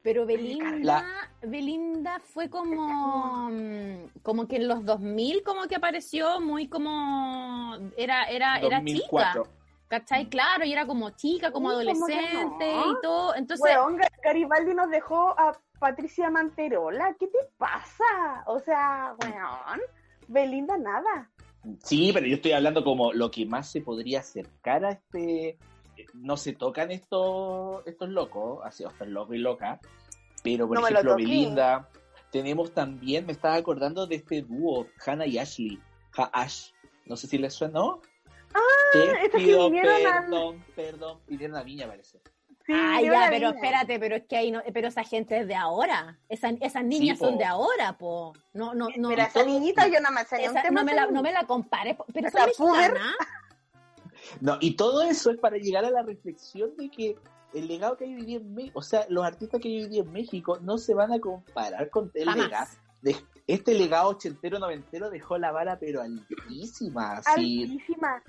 [0.02, 6.40] Pero Belinda, La- Belinda fue como, mm, como que en los 2000 como que apareció
[6.42, 9.44] muy como, era, era, era 2004.
[9.44, 9.56] chica,
[9.88, 10.28] ¿cachai?
[10.30, 12.92] Claro, y era como chica, como Uy, ¿cómo que adolescente no?
[12.92, 13.64] y todo, entonces...
[13.64, 17.16] Weón, Ga- Garibaldi nos dejó a Patricia Manterola.
[17.20, 18.44] ¿Qué te pasa?
[18.48, 19.82] O sea, weón,
[20.28, 21.30] Belinda nada.
[21.84, 25.58] Sí, pero yo estoy hablando como lo que más se podría acercar a este.
[26.14, 29.80] No se tocan estos estos locos, así, estos locos y locas.
[30.44, 31.16] Pero, por No ejemplo.
[31.16, 31.90] Belinda.
[32.32, 35.80] Tenemos también, me estaba acordando de este dúo, Hannah y Ashley.
[36.18, 36.72] Ha Ash.
[37.06, 38.02] No sé si les suena, ¿no?
[38.56, 38.60] Ah,
[38.92, 41.20] Te que pido vinieron al- perdón, perdón.
[41.28, 42.20] Pidieron a Viña, parece.
[42.66, 45.56] Sí, Ah, ya, pero espérate, pero es que ahí no, pero esa gente es de
[45.56, 46.18] ahora.
[46.30, 48.34] Esa- esas niñas son de ahora, po.
[48.54, 49.10] No, no, no.
[49.10, 51.98] Mira, esa niñita yo no me sé esa- no, me la, no me la compares,
[52.14, 52.46] pero Esa.
[54.40, 57.16] No, y todo eso es para llegar a la reflexión de que
[57.54, 59.90] el legado que hay hoy día en México, o sea, los artistas que hay hoy
[59.90, 62.46] día en México no se van a comparar con el Jamás.
[62.46, 62.68] legado.
[63.02, 67.18] de- este legado ochentero, noventero dejó la vara pero altísima.
[67.26, 68.24] Así, Altísima.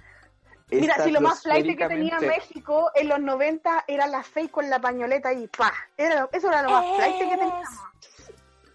[0.71, 2.19] Mira, si lo más flight que tenía.
[2.21, 5.73] México en los 90 era la Faye con la pañoleta y pa.
[5.97, 7.69] Era, eso era lo más flight que teníamos.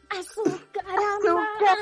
[0.10, 1.78] Azúcar Azúcar.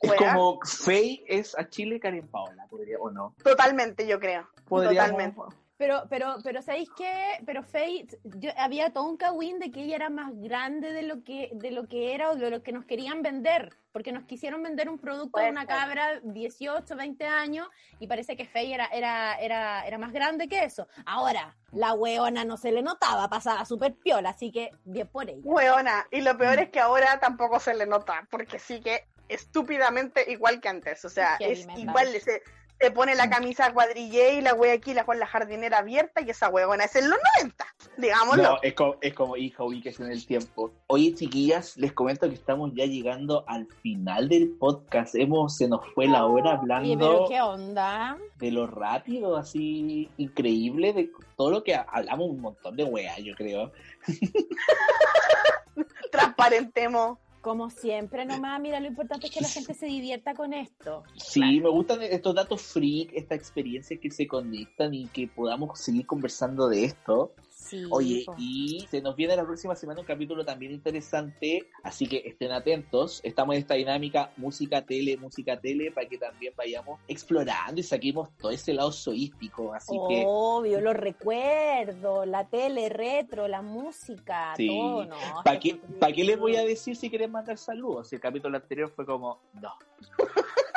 [0.00, 0.32] Es Wea.
[0.34, 3.34] como Faye es a Chile Karen Paola, podría, o no.
[3.42, 4.48] Totalmente, yo creo.
[4.68, 5.40] Podríamos- Totalmente.
[5.78, 7.40] Pero, pero, pero ¿sabéis qué?
[7.46, 11.22] Pero Faye, yo, había todo un cagüín de que ella era más grande de lo
[11.22, 13.72] que, de lo que era o de lo que nos querían vender.
[13.92, 17.68] Porque nos quisieron vender un producto de una cabra 18, 20 años
[18.00, 20.88] y parece que Faye era, era, era, era más grande que eso.
[21.06, 25.40] Ahora, la weona no se le notaba, pasaba súper piola, así que bien por ella.
[25.44, 26.06] Weona.
[26.10, 26.38] Y lo Mm.
[26.38, 31.04] peor es que ahora tampoco se le nota, porque sigue estúpidamente igual que antes.
[31.04, 32.42] O sea, es igual, se,
[32.80, 36.30] se pone la camisa cuadrille y la wea aquí, la con la jardinera abierta, y
[36.30, 37.66] esa weona es en los 90,
[37.96, 38.42] digámoslo.
[38.42, 40.70] No, es como, es como hija, ubíquese en el tiempo.
[40.86, 45.14] Oye, chiquillas, les comento que estamos ya llegando al final del podcast.
[45.16, 48.16] Hemos, se nos fue la hora hablando Oye, pero ¿qué onda?
[48.36, 53.18] de lo rápido, así increíble, de todo lo que ha- hablamos un montón de weas,
[53.18, 53.72] yo creo.
[56.10, 57.18] Transparentemos.
[57.48, 61.02] Como siempre, nomás, mira, lo importante es que la gente se divierta con esto.
[61.16, 66.04] Sí, me gustan estos datos freak, estas experiencias que se conectan y que podamos seguir
[66.04, 67.32] conversando de esto.
[67.68, 68.34] Sí, Oye, po.
[68.38, 73.20] y se nos viene la próxima semana un capítulo también interesante, así que estén atentos.
[73.22, 78.30] Estamos en esta dinámica música, tele, música, tele, para que también vayamos explorando y saquemos
[78.38, 79.74] todo ese lado soístico.
[79.74, 84.66] Así que Obvio, los recuerdos, la tele retro, la música, Sí.
[84.68, 85.16] todo, ¿no?
[85.44, 88.08] ¿Para qué, que- ¿Para qué les voy a decir si quieren mandar saludos?
[88.08, 89.72] Si el capítulo anterior fue como, no.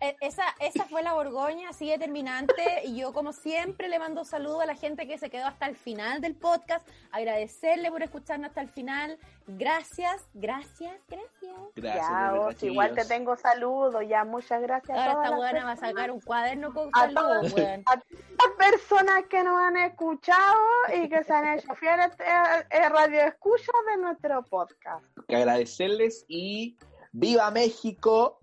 [0.00, 2.82] Eh, Esa, esa fue la Borgoña, así determinante.
[2.84, 5.76] Y yo, como siempre, le mando saludos a la gente que se quedó hasta el
[5.76, 6.86] final del podcast.
[7.10, 9.18] Agradecerle por escucharnos hasta el final.
[9.46, 11.56] Gracias, gracias, gracias.
[11.74, 12.06] Gracias.
[12.08, 15.72] ya, Oz, igual te tengo saludos, ya, muchas gracias a Ahora todas esta buena va
[15.72, 17.84] a sacar un cuaderno con A saludos, weón.
[17.86, 20.60] las personas que nos han escuchado
[20.94, 25.04] y que se han hecho fieles eh, eh, radioescuchas de nuestro podcast.
[25.26, 26.76] Que agradecerles y
[27.14, 28.38] ¡Viva México!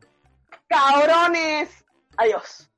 [0.70, 1.70] ¡Cabrones!
[2.18, 2.70] Adiós.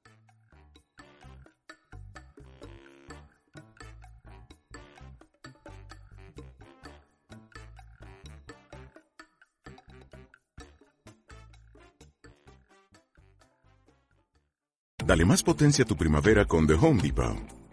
[15.05, 17.60] Dale más potencia a tu primavera con The Home Depot.